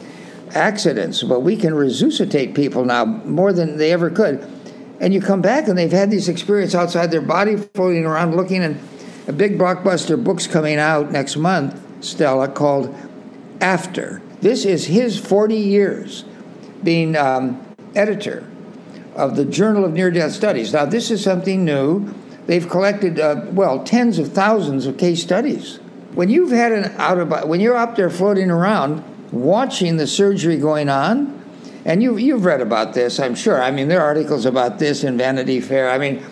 accidents. 0.53 1.21
But 1.21 1.41
we 1.41 1.55
can 1.55 1.73
resuscitate 1.73 2.55
people 2.55 2.85
now 2.85 3.05
more 3.05 3.53
than 3.53 3.77
they 3.77 3.91
ever 3.91 4.09
could. 4.09 4.47
And 5.01 5.15
you 5.15 5.19
come 5.19 5.41
back 5.41 5.67
and 5.67 5.75
they've 5.75 5.91
had 5.91 6.11
this 6.11 6.27
experience 6.27 6.75
outside 6.75 7.09
their 7.09 7.21
body, 7.21 7.57
floating 7.57 8.05
around, 8.05 8.35
looking. 8.35 8.63
And 8.63 8.79
a 9.27 9.33
big 9.33 9.57
blockbuster 9.57 10.23
book's 10.23 10.45
coming 10.45 10.77
out 10.77 11.11
next 11.11 11.35
month, 11.35 11.81
Stella, 12.03 12.47
called 12.47 12.95
After. 13.59 14.21
This 14.41 14.63
is 14.63 14.85
his 14.85 15.19
40 15.19 15.55
years 15.55 16.23
being 16.83 17.15
um, 17.15 17.65
editor 17.95 18.47
of 19.15 19.35
the 19.35 19.43
Journal 19.43 19.85
of 19.85 19.93
Near 19.93 20.11
Death 20.11 20.33
Studies. 20.33 20.71
Now, 20.71 20.85
this 20.85 21.09
is 21.09 21.23
something 21.23 21.65
new. 21.65 22.13
They've 22.45 22.69
collected, 22.69 23.19
uh, 23.19 23.45
well, 23.51 23.83
tens 23.83 24.19
of 24.19 24.31
thousands 24.31 24.85
of 24.85 24.99
case 24.99 25.21
studies. 25.21 25.77
When 26.13 26.29
you've 26.29 26.51
had 26.51 26.71
an 26.71 26.85
out 26.97 27.17
of, 27.17 27.49
when 27.49 27.59
you're 27.59 27.75
up 27.75 27.95
there 27.95 28.09
floating 28.11 28.51
around 28.51 29.03
watching 29.31 29.97
the 29.97 30.05
surgery 30.05 30.57
going 30.57 30.89
on, 30.89 31.40
and 31.85 32.03
you, 32.03 32.17
you've 32.17 32.45
read 32.45 32.61
about 32.61 32.93
this, 32.93 33.19
I'm 33.19 33.35
sure. 33.35 33.61
I 33.61 33.71
mean, 33.71 33.87
there 33.87 34.01
are 34.01 34.07
articles 34.07 34.45
about 34.45 34.79
this 34.79 35.03
in 35.03 35.17
Vanity 35.17 35.59
Fair. 35.59 35.89
I 35.89 35.97
mean, 35.97 36.23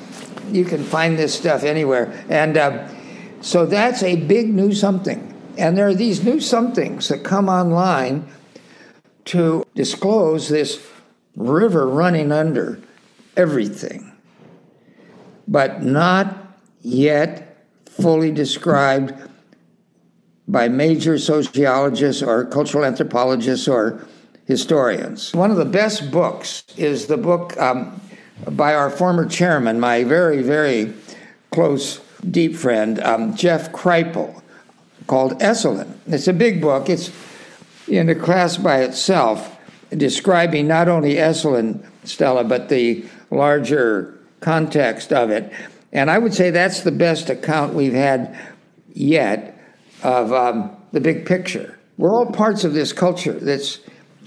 you 0.51 0.65
can 0.65 0.83
find 0.83 1.17
this 1.17 1.33
stuff 1.33 1.63
anywhere. 1.63 2.23
And 2.29 2.57
uh, 2.57 2.87
so 3.41 3.65
that's 3.65 4.03
a 4.03 4.15
big 4.15 4.49
new 4.49 4.73
something. 4.73 5.25
And 5.57 5.77
there 5.77 5.87
are 5.87 5.95
these 5.95 6.23
new 6.23 6.39
somethings 6.39 7.09
that 7.09 7.23
come 7.23 7.49
online 7.49 8.27
to 9.25 9.65
disclose 9.75 10.49
this 10.49 10.85
river 11.35 11.87
running 11.87 12.31
under 12.31 12.79
everything, 13.35 14.11
but 15.47 15.83
not 15.83 16.55
yet 16.81 17.65
fully 17.85 18.31
described 18.31 19.13
by 20.47 20.67
major 20.67 21.17
sociologists 21.17 22.23
or 22.23 22.45
cultural 22.45 22.83
anthropologists 22.83 23.67
or 23.67 24.07
historians. 24.49 25.31
One 25.35 25.51
of 25.51 25.57
the 25.57 25.63
best 25.63 26.09
books 26.09 26.63
is 26.75 27.05
the 27.05 27.17
book 27.17 27.55
um, 27.57 28.01
by 28.49 28.73
our 28.73 28.89
former 28.89 29.27
chairman, 29.27 29.79
my 29.79 30.03
very, 30.03 30.41
very 30.41 30.91
close, 31.51 32.01
deep 32.29 32.55
friend, 32.55 32.99
um, 33.01 33.35
Jeff 33.35 33.71
Kripal, 33.71 34.41
called 35.05 35.39
Esalen. 35.39 35.93
It's 36.07 36.27
a 36.27 36.33
big 36.33 36.61
book. 36.61 36.89
It's 36.89 37.11
in 37.87 38.09
a 38.09 38.15
class 38.15 38.57
by 38.57 38.81
itself 38.81 39.55
describing 39.91 40.67
not 40.67 40.87
only 40.87 41.15
Esalen, 41.15 41.85
Stella, 42.03 42.43
but 42.43 42.69
the 42.69 43.05
larger 43.29 44.17
context 44.39 45.13
of 45.13 45.29
it. 45.29 45.53
And 45.93 46.09
I 46.09 46.17
would 46.17 46.33
say 46.33 46.49
that's 46.49 46.81
the 46.81 46.91
best 46.91 47.29
account 47.29 47.75
we've 47.75 47.93
had 47.93 48.35
yet 48.93 49.55
of 50.01 50.33
um, 50.33 50.75
the 50.91 51.01
big 51.01 51.27
picture. 51.27 51.77
We're 51.97 52.11
all 52.11 52.31
parts 52.31 52.63
of 52.63 52.73
this 52.73 52.93
culture 52.93 53.33
that's 53.33 53.79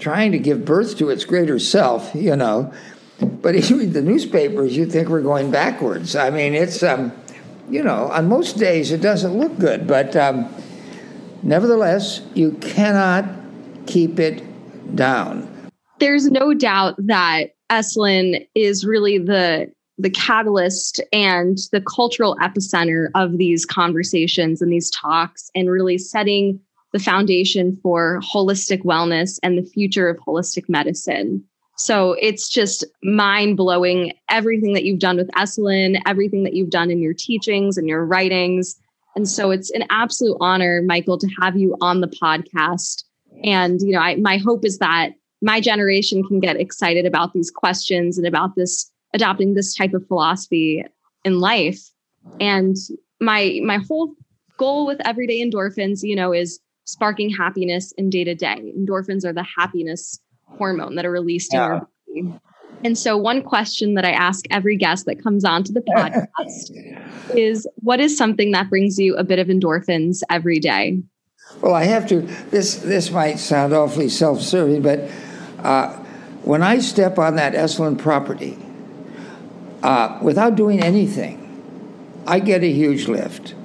trying 0.03 0.31
to 0.33 0.39
give 0.39 0.65
birth 0.65 0.97
to 0.97 1.09
its 1.09 1.25
greater 1.25 1.57
self, 1.57 2.13
you 2.13 2.35
know. 2.35 2.73
But 3.19 3.55
if 3.55 3.69
you 3.69 3.79
read 3.79 3.93
the 3.93 4.01
newspapers, 4.01 4.75
you 4.75 4.85
think 4.85 5.07
we're 5.07 5.21
going 5.21 5.49
backwards. 5.49 6.15
I 6.15 6.29
mean, 6.29 6.53
it's, 6.53 6.83
um, 6.83 7.13
you 7.69 7.83
know, 7.83 8.11
on 8.11 8.27
most 8.27 8.57
days 8.57 8.91
it 8.91 9.01
doesn't 9.01 9.37
look 9.37 9.57
good, 9.57 9.87
but 9.87 10.15
um, 10.15 10.53
nevertheless, 11.41 12.21
you 12.33 12.51
cannot 12.53 13.25
keep 13.85 14.19
it 14.19 14.43
down 14.95 15.53
there's 16.03 16.29
no 16.29 16.53
doubt 16.53 16.95
that 16.97 17.51
Esalen 17.71 18.45
is 18.55 18.85
really 18.85 19.17
the 19.17 19.71
the 19.97 20.09
catalyst 20.09 20.99
and 21.13 21.59
the 21.71 21.79
cultural 21.79 22.35
epicenter 22.41 23.07
of 23.15 23.37
these 23.37 23.63
conversations 23.63 24.61
and 24.61 24.71
these 24.71 24.89
talks 24.89 25.49
and 25.55 25.69
really 25.69 25.97
setting 25.97 26.59
the 26.93 26.99
foundation 26.99 27.77
for 27.81 28.21
holistic 28.21 28.83
wellness 28.83 29.39
and 29.43 29.57
the 29.57 29.69
future 29.69 30.07
of 30.07 30.17
holistic 30.17 30.69
medicine. 30.69 31.43
So 31.75 32.13
it's 32.13 32.47
just 32.47 32.85
mind 33.01 33.57
blowing 33.57 34.13
everything 34.29 34.73
that 34.73 34.85
you've 34.85 34.99
done 34.99 35.17
with 35.17 35.29
Esalen, 35.31 35.99
everything 36.05 36.43
that 36.43 36.53
you've 36.53 36.69
done 36.69 36.91
in 36.91 37.01
your 37.01 37.15
teachings 37.15 37.77
and 37.77 37.89
your 37.89 38.05
writings. 38.05 38.75
And 39.15 39.27
so 39.27 39.49
it's 39.51 39.71
an 39.71 39.83
absolute 39.89 40.37
honor, 40.39 40.81
Michael, 40.85 41.17
to 41.17 41.27
have 41.41 41.57
you 41.57 41.75
on 41.81 42.01
the 42.01 42.07
podcast. 42.07 43.03
And, 43.43 43.81
you 43.81 43.91
know, 43.91 43.99
I, 43.99 44.15
my 44.17 44.37
hope 44.37 44.63
is 44.63 44.77
that 44.77 45.13
my 45.41 45.59
generation 45.59 46.23
can 46.23 46.39
get 46.39 46.55
excited 46.55 47.05
about 47.05 47.33
these 47.33 47.51
questions 47.51 48.17
and 48.17 48.25
about 48.25 48.55
this 48.55 48.89
adopting 49.13 49.53
this 49.53 49.75
type 49.75 49.93
of 49.93 50.07
philosophy 50.07 50.83
in 51.23 51.39
life 51.39 51.91
and 52.39 52.77
my 53.19 53.59
my 53.63 53.77
whole 53.77 54.15
goal 54.57 54.87
with 54.87 54.99
everyday 55.05 55.39
endorphins 55.39 55.99
you 56.01 56.15
know 56.15 56.33
is 56.33 56.59
sparking 56.85 57.29
happiness 57.29 57.91
in 57.97 58.09
day 58.09 58.23
to 58.23 58.35
day 58.35 58.73
endorphins 58.77 59.25
are 59.25 59.33
the 59.33 59.45
happiness 59.57 60.19
hormone 60.45 60.95
that 60.95 61.05
are 61.05 61.11
released 61.11 61.53
yeah. 61.53 61.65
in 61.65 61.71
your 61.71 61.79
body 61.79 62.39
and 62.83 62.97
so 62.97 63.17
one 63.17 63.41
question 63.41 63.93
that 63.93 64.05
i 64.05 64.11
ask 64.11 64.45
every 64.51 64.77
guest 64.77 65.05
that 65.05 65.21
comes 65.21 65.45
onto 65.45 65.71
the 65.71 65.81
podcast 65.81 67.35
is 67.37 67.67
what 67.75 67.99
is 67.99 68.17
something 68.17 68.51
that 68.51 68.69
brings 68.69 68.99
you 68.99 69.15
a 69.15 69.23
bit 69.23 69.39
of 69.39 69.47
endorphins 69.47 70.21
every 70.29 70.59
day 70.59 71.01
well 71.61 71.73
i 71.73 71.83
have 71.83 72.07
to 72.07 72.21
this 72.51 72.75
this 72.77 73.11
might 73.11 73.39
sound 73.39 73.73
awfully 73.73 74.09
self-serving 74.09 74.81
but 74.81 75.09
uh, 75.63 75.97
when 76.43 76.61
I 76.61 76.79
step 76.79 77.17
on 77.17 77.37
that 77.37 77.53
Esalen 77.53 77.97
property, 77.97 78.57
uh, 79.81 80.19
without 80.21 80.55
doing 80.55 80.81
anything, 80.81 81.39
I 82.27 82.39
get 82.39 82.63
a 82.63 82.71
huge 82.71 83.07
lift. 83.07 83.55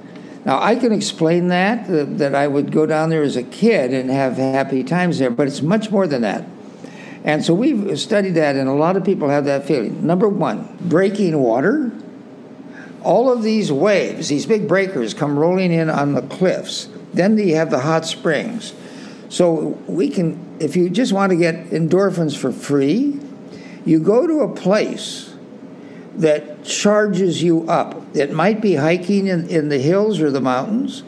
Now, 0.49 0.59
I 0.63 0.77
can 0.77 0.91
explain 0.91 1.49
that, 1.49 1.85
that, 1.89 2.17
that 2.17 2.33
I 2.33 2.47
would 2.47 2.71
go 2.71 2.87
down 2.87 3.11
there 3.11 3.21
as 3.21 3.35
a 3.35 3.43
kid 3.43 3.93
and 3.93 4.09
have 4.09 4.37
happy 4.37 4.83
times 4.83 5.19
there, 5.19 5.29
but 5.29 5.45
it's 5.45 5.61
much 5.61 5.91
more 5.91 6.07
than 6.07 6.23
that. 6.23 6.43
And 7.23 7.45
so 7.45 7.53
we've 7.53 7.99
studied 7.99 8.31
that, 8.31 8.55
and 8.55 8.67
a 8.67 8.73
lot 8.73 8.97
of 8.97 9.03
people 9.03 9.29
have 9.29 9.45
that 9.45 9.65
feeling. 9.65 10.07
Number 10.07 10.27
one, 10.27 10.75
breaking 10.81 11.37
water. 11.37 11.91
All 13.03 13.31
of 13.31 13.43
these 13.43 13.71
waves, 13.71 14.29
these 14.29 14.47
big 14.47 14.67
breakers, 14.67 15.13
come 15.13 15.37
rolling 15.37 15.71
in 15.71 15.87
on 15.87 16.13
the 16.13 16.23
cliffs. 16.23 16.89
Then 17.13 17.37
you 17.37 17.53
have 17.53 17.69
the 17.69 17.81
hot 17.81 18.07
springs. 18.07 18.73
So 19.29 19.77
we 19.85 20.09
can 20.09 20.57
if 20.59 20.75
you 20.75 20.89
just 20.89 21.13
want 21.13 21.29
to 21.29 21.35
get 21.35 21.69
endorphins 21.69 22.35
for 22.35 22.51
free, 22.51 23.19
you 23.85 23.99
go 23.99 24.25
to 24.25 24.39
a 24.39 24.55
place 24.55 25.28
that 26.19 26.63
charges 26.65 27.41
you 27.41 27.67
up. 27.69 27.95
It 28.15 28.33
might 28.33 28.61
be 28.61 28.75
hiking 28.75 29.27
in, 29.27 29.47
in 29.47 29.69
the 29.69 29.79
hills 29.79 30.21
or 30.21 30.29
the 30.29 30.41
mountains, 30.41 31.03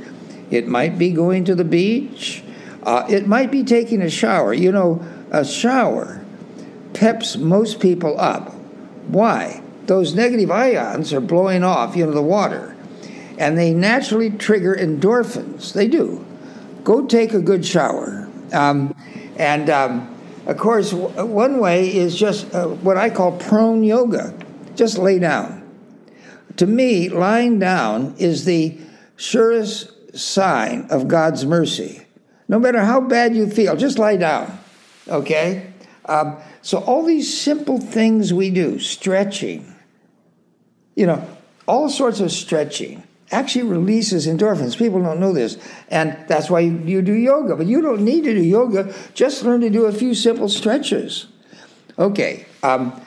it 0.50 0.68
might 0.68 0.98
be 0.98 1.12
going 1.12 1.46
to 1.46 1.56
the 1.56 1.64
beach, 1.64 2.44
uh, 2.84 3.06
it 3.10 3.28
might 3.28 3.52
be 3.52 3.64
taking 3.64 4.02
a 4.02 4.10
shower. 4.10 4.54
You 4.54 4.72
know, 4.72 5.06
a 5.30 5.46
shower 5.46 6.26
peps 6.94 7.38
most 7.38 7.80
people 7.80 8.20
up. 8.20 8.54
Why? 9.08 9.62
Those 9.86 10.16
negative 10.16 10.52
ions 10.52 11.14
are 11.14 11.22
blowing 11.22 11.64
off, 11.64 11.96
you 11.96 12.06
know, 12.06 12.12
the 12.12 12.22
water, 12.22 12.76
and 13.38 13.58
they 13.58 13.74
naturally 13.74 14.30
trigger 14.30 14.76
endorphins. 14.76 15.74
They 15.74 15.88
do. 15.88 16.26
Go 16.84 17.06
take 17.06 17.34
a 17.34 17.42
good 17.42 17.66
shower. 17.66 18.30
Um, 18.54 18.96
and 19.38 19.70
um, 19.70 20.16
of 20.46 20.58
course, 20.58 20.94
one 20.94 21.60
way 21.60 21.94
is 21.94 22.16
just 22.16 22.54
uh, 22.54 22.68
what 22.68 22.98
I 22.98 23.10
call 23.10 23.34
prone 23.34 23.84
yoga. 23.84 24.34
Just 24.82 24.98
lay 24.98 25.20
down. 25.20 25.62
to 26.56 26.66
me, 26.66 27.08
lying 27.08 27.60
down 27.60 28.16
is 28.18 28.46
the 28.46 28.80
surest 29.16 30.18
sign 30.18 30.88
of 30.90 31.08
God's 31.08 31.46
mercy. 31.46 32.08
No 32.48 32.58
matter 32.58 32.84
how 32.84 33.00
bad 33.00 33.36
you 33.36 33.48
feel, 33.48 33.76
just 33.76 34.00
lie 34.00 34.18
down, 34.18 34.58
okay? 35.08 35.72
Um, 36.06 36.36
so, 36.64 36.80
all 36.80 37.06
these 37.06 37.40
simple 37.40 37.80
things 37.80 38.34
we 38.34 38.50
do, 38.50 38.80
stretching, 38.80 39.72
you 40.96 41.06
know, 41.06 41.30
all 41.68 41.88
sorts 41.88 42.20
of 42.20 42.32
stretching 42.32 43.04
actually 43.32 43.66
releases 43.66 44.26
endorphins. 44.26 44.76
People 44.76 45.04
don't 45.04 45.20
know 45.20 45.32
this. 45.32 45.60
And 45.90 46.18
that's 46.28 46.50
why 46.50 46.62
you, 46.62 47.04
do 47.04 47.14
yoga. 47.14 47.56
But 47.56 47.68
you 47.68 47.84
don't 47.84 48.04
need 48.04 48.24
to 48.24 48.34
do 48.34 48.42
yoga, 48.42 48.96
just 49.14 49.44
learn 49.44 49.62
to 49.62 49.70
do 49.70 49.86
a 49.86 49.92
few 49.92 50.16
simple 50.16 50.50
stretches. 50.50 51.28
Okay. 52.00 52.48
Um, 52.64 53.00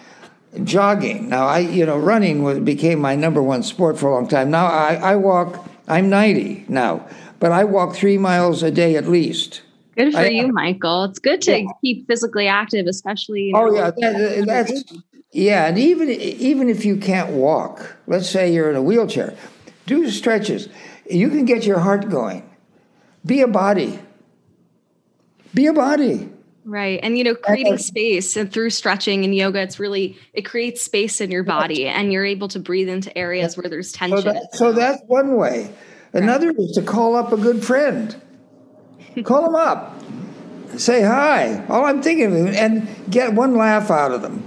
jogging. 0.63 1.29
Now, 1.29 1.47
I, 1.47 1.59
you 1.61 1.85
know, 1.85 1.99
running 1.99 2.43
was, 2.43 2.61
became 2.61 3.01
my 3.01 3.17
number 3.17 3.43
one 3.43 3.63
sport 3.63 3.99
for 3.99 4.11
a 4.11 4.15
long 4.15 4.29
time. 4.29 4.51
Now, 4.51 4.67
I, 4.67 4.95
I 4.95 5.17
walk, 5.17 5.67
I'm 5.89 6.09
90 6.09 6.67
now, 6.69 7.07
but 7.41 7.53
I 7.53 7.65
walk 7.65 7.95
three 7.95 8.19
miles 8.19 8.63
a 8.63 8.71
day 8.71 8.97
at 8.97 9.09
least. 9.09 9.63
Good 9.97 10.13
for 10.13 10.21
I, 10.21 10.27
you, 10.27 10.53
Michael. 10.53 11.05
It's 11.05 11.19
good 11.19 11.41
to 11.43 11.61
yeah. 11.61 11.69
keep 11.81 12.07
physically 12.07 12.49
active, 12.49 12.87
especially. 12.87 13.53
oh 13.55 13.73
yeah, 13.73 13.91
that, 13.97 14.45
that's 14.47 14.83
yeah, 15.31 15.67
and 15.67 15.79
even 15.79 16.11
even 16.11 16.69
if 16.69 16.85
you 16.85 16.97
can't 16.97 17.31
walk, 17.31 17.97
let's 18.09 18.29
say 18.29 18.53
you're 18.53 18.71
in 18.71 18.77
a 18.77 18.83
wheelchair, 18.83 19.37
do 19.87 20.11
stretches. 20.11 20.69
You 21.09 21.29
can 21.29 21.45
get 21.45 21.65
your 21.65 21.79
heart 21.79 22.09
going. 22.09 22.49
Be 23.25 23.41
a 23.41 23.47
body. 23.47 24.01
Be 25.53 25.67
a 25.67 25.73
body. 25.73 26.29
Right. 26.65 26.99
And, 27.03 27.19
you 27.19 27.25
know, 27.25 27.35
creating 27.35 27.77
space 27.77 28.37
and 28.37 28.51
through 28.51 28.71
stretching 28.71 29.25
and 29.25 29.35
yoga, 29.35 29.61
it's 29.61 29.79
really, 29.79 30.17
it 30.33 30.43
creates 30.43 30.81
space 30.81 31.21
in 31.21 31.31
your 31.31 31.43
body 31.43 31.87
and 31.87 32.11
you're 32.11 32.25
able 32.25 32.49
to 32.49 32.59
breathe 32.59 32.89
into 32.89 33.17
areas 33.17 33.57
where 33.57 33.69
there's 33.69 33.93
tension. 33.93 34.23
So, 34.23 34.33
that, 34.33 34.55
so 34.55 34.73
that's 34.73 35.03
one 35.07 35.37
way. 35.37 35.71
Another 36.15 36.49
right. 36.49 36.59
is 36.59 36.73
to 36.73 36.83
call 36.83 37.17
up 37.17 37.33
a 37.33 37.37
good 37.37 37.63
friend. 37.63 38.21
call 39.25 39.43
them 39.43 39.55
up. 39.55 40.01
Say 40.79 41.03
hi. 41.03 41.65
All 41.69 41.85
I'm 41.85 42.03
thinking 42.03 42.49
of, 42.49 42.55
and 42.55 42.89
get 43.11 43.35
one 43.35 43.57
laugh 43.57 43.91
out 43.91 44.13
of 44.13 44.23
them. 44.23 44.43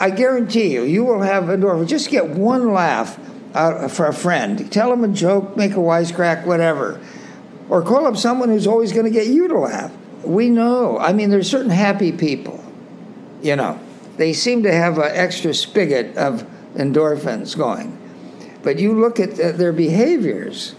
I 0.00 0.10
guarantee 0.10 0.72
you, 0.72 0.82
you 0.82 1.04
will 1.04 1.22
have 1.22 1.44
endorphins. 1.44 1.88
Just 1.88 2.10
get 2.10 2.28
one 2.30 2.72
laugh 2.72 3.18
out 3.54 3.74
uh, 3.74 3.88
for 3.88 4.06
a 4.06 4.12
friend. 4.12 4.70
Tell 4.72 4.90
them 4.90 5.04
a 5.04 5.08
joke, 5.08 5.56
make 5.56 5.72
a 5.72 5.76
wisecrack, 5.76 6.44
whatever. 6.44 7.00
Or 7.68 7.82
call 7.82 8.06
up 8.06 8.16
someone 8.16 8.48
who's 8.48 8.66
always 8.66 8.92
going 8.92 9.04
to 9.04 9.10
get 9.10 9.28
you 9.28 9.48
to 9.48 9.58
laugh. 9.58 9.92
We 10.26 10.48
know. 10.50 10.98
I 10.98 11.12
mean, 11.12 11.30
there's 11.30 11.50
certain 11.50 11.70
happy 11.70 12.12
people, 12.12 12.64
you 13.42 13.56
know, 13.56 13.78
they 14.16 14.32
seem 14.32 14.62
to 14.62 14.72
have 14.72 14.98
an 14.98 15.10
extra 15.12 15.52
spigot 15.54 16.16
of 16.16 16.46
endorphins 16.74 17.56
going. 17.56 17.98
But 18.62 18.78
you 18.78 18.98
look 18.98 19.20
at 19.20 19.36
their 19.36 19.72
behaviors, 19.72 20.74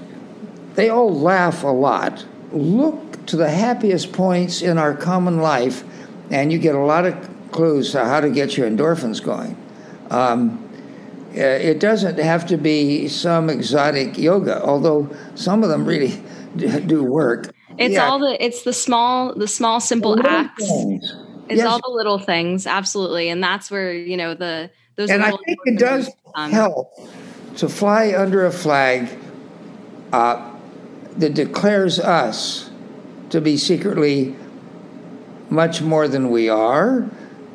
they 0.73 0.89
all 0.89 1.13
laugh 1.13 1.63
a 1.63 1.67
lot. 1.67 2.25
Look 2.51 3.25
to 3.27 3.37
the 3.37 3.49
happiest 3.49 4.11
points 4.11 4.61
in 4.61 4.77
our 4.77 4.95
common 4.95 5.37
life, 5.37 5.83
and 6.31 6.51
you 6.51 6.57
get 6.57 6.75
a 6.75 6.79
lot 6.79 7.05
of 7.05 7.29
clues 7.51 7.91
to 7.91 8.03
how 8.03 8.19
to 8.19 8.29
get 8.29 8.57
your 8.57 8.69
endorphins 8.69 9.23
going. 9.23 9.57
Um, 10.09 10.61
uh, 11.35 11.41
it 11.41 11.79
doesn't 11.79 12.17
have 12.17 12.45
to 12.47 12.57
be 12.57 13.07
some 13.07 13.49
exotic 13.49 14.17
yoga, 14.17 14.63
although 14.63 15.09
some 15.35 15.63
of 15.63 15.69
them 15.69 15.85
really 15.85 16.21
do 16.55 17.03
work. 17.03 17.54
It's 17.77 17.93
yeah. 17.93 18.07
all 18.07 18.19
the 18.19 18.43
it's 18.43 18.63
the 18.63 18.73
small 18.73 19.33
the 19.33 19.47
small 19.47 19.79
simple 19.79 20.15
the 20.15 20.29
acts. 20.29 20.67
Things. 20.67 21.15
It's 21.47 21.57
yes. 21.57 21.67
all 21.67 21.79
the 21.79 21.91
little 21.91 22.17
things, 22.17 22.65
absolutely, 22.65 23.29
and 23.29 23.43
that's 23.43 23.69
where 23.69 23.93
you 23.93 24.17
know 24.17 24.33
the 24.33 24.71
those. 24.95 25.09
And 25.09 25.23
I 25.23 25.31
think 25.31 25.59
it 25.65 25.79
does 25.79 26.09
help 26.35 26.93
to 27.57 27.69
fly 27.69 28.13
under 28.15 28.45
a 28.45 28.51
flag 28.51 29.09
uh, 30.11 30.53
that 31.17 31.33
declares 31.33 31.99
us 31.99 32.69
to 33.29 33.41
be 33.41 33.57
secretly 33.57 34.35
much 35.49 35.81
more 35.81 36.07
than 36.07 36.31
we 36.31 36.49
are, 36.49 37.09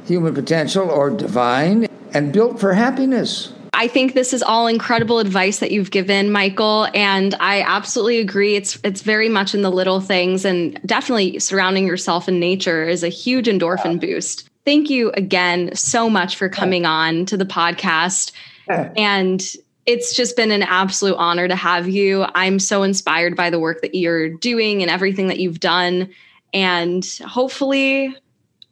human 0.06 0.34
potential 0.34 0.90
or 0.90 1.10
divine, 1.10 1.86
and 2.12 2.32
built 2.32 2.60
for 2.60 2.74
happiness. 2.74 3.52
I 3.72 3.88
think 3.88 4.14
this 4.14 4.32
is 4.32 4.42
all 4.42 4.66
incredible 4.66 5.18
advice 5.18 5.58
that 5.60 5.70
you've 5.70 5.90
given, 5.90 6.32
Michael, 6.32 6.88
and 6.94 7.34
I 7.40 7.62
absolutely 7.62 8.18
agree. 8.18 8.56
It's 8.56 8.78
it's 8.84 9.02
very 9.02 9.28
much 9.28 9.54
in 9.54 9.62
the 9.62 9.70
little 9.70 10.00
things, 10.00 10.44
and 10.44 10.80
definitely 10.84 11.38
surrounding 11.38 11.86
yourself 11.86 12.28
in 12.28 12.40
nature 12.40 12.88
is 12.88 13.02
a 13.02 13.08
huge 13.08 13.46
endorphin 13.46 14.00
boost. 14.00 14.48
Thank 14.64 14.90
you 14.90 15.10
again 15.12 15.74
so 15.74 16.10
much 16.10 16.36
for 16.36 16.48
coming 16.48 16.84
on 16.84 17.26
to 17.26 17.36
the 17.36 17.44
podcast, 17.44 18.32
and 18.68 19.42
it's 19.86 20.14
just 20.14 20.36
been 20.36 20.50
an 20.50 20.62
absolute 20.62 21.16
honor 21.16 21.48
to 21.48 21.56
have 21.56 21.88
you. 21.88 22.26
I'm 22.34 22.58
so 22.58 22.82
inspired 22.82 23.36
by 23.36 23.50
the 23.50 23.58
work 23.58 23.80
that 23.82 23.94
you're 23.94 24.28
doing 24.28 24.82
and 24.82 24.90
everything 24.90 25.28
that 25.28 25.38
you've 25.38 25.60
done, 25.60 26.10
and 26.52 27.04
hopefully, 27.26 28.14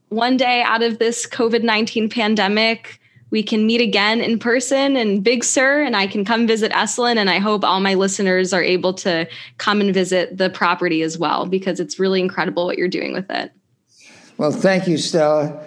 one 0.09 0.36
day 0.36 0.62
out 0.62 0.82
of 0.82 0.99
this 0.99 1.26
COVID 1.26 1.62
nineteen 1.62 2.09
pandemic 2.09 2.97
we 3.31 3.43
can 3.43 3.66
meet 3.66 3.81
again 3.81 4.20
in 4.20 4.39
person 4.39 4.97
in 4.97 5.20
Big 5.20 5.45
Sur 5.45 5.83
and 5.83 5.95
I 5.95 6.07
can 6.07 6.24
come 6.24 6.47
visit 6.47 6.72
Esalen. 6.72 7.16
And 7.16 7.29
I 7.29 7.39
hope 7.39 7.64
all 7.64 7.81
my 7.81 7.95
listeners 7.95 8.53
are 8.53 8.62
able 8.62 8.95
to 8.95 9.29
come 9.59 9.81
and 9.81 9.93
visit 9.93 10.37
the 10.37 10.51
property 10.51 11.03
as 11.03 11.18
well 11.18 11.47
because 11.47 11.81
it's 11.81 11.99
really 11.99 12.20
incredible 12.20 12.66
what 12.66 12.79
you're 12.79 12.89
doing 12.89 13.12
with 13.12 13.31
it. 13.31 13.53
Well, 14.39 14.53
thank 14.53 14.87
you, 14.87 14.97
Stella. 14.97 15.64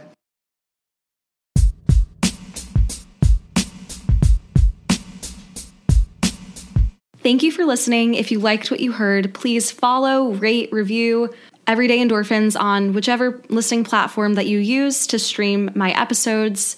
Thank 7.22 7.43
you 7.43 7.51
for 7.51 7.66
listening. 7.66 8.16
If 8.16 8.32
you 8.32 8.39
liked 8.39 8.72
what 8.72 8.80
you 8.80 8.91
heard, 8.91 9.36
please 9.36 9.70
follow, 9.70 10.32
rate, 10.32 10.70
review 10.72 11.32
Everyday 11.68 11.99
Endorphins 11.99 12.59
on 12.59 12.93
whichever 12.93 13.43
listening 13.49 13.84
platform 13.84 14.34
that 14.34 14.47
you 14.47 14.57
use 14.57 15.05
to 15.07 15.20
stream 15.20 15.70
my 15.76 15.91
episodes. 15.91 16.78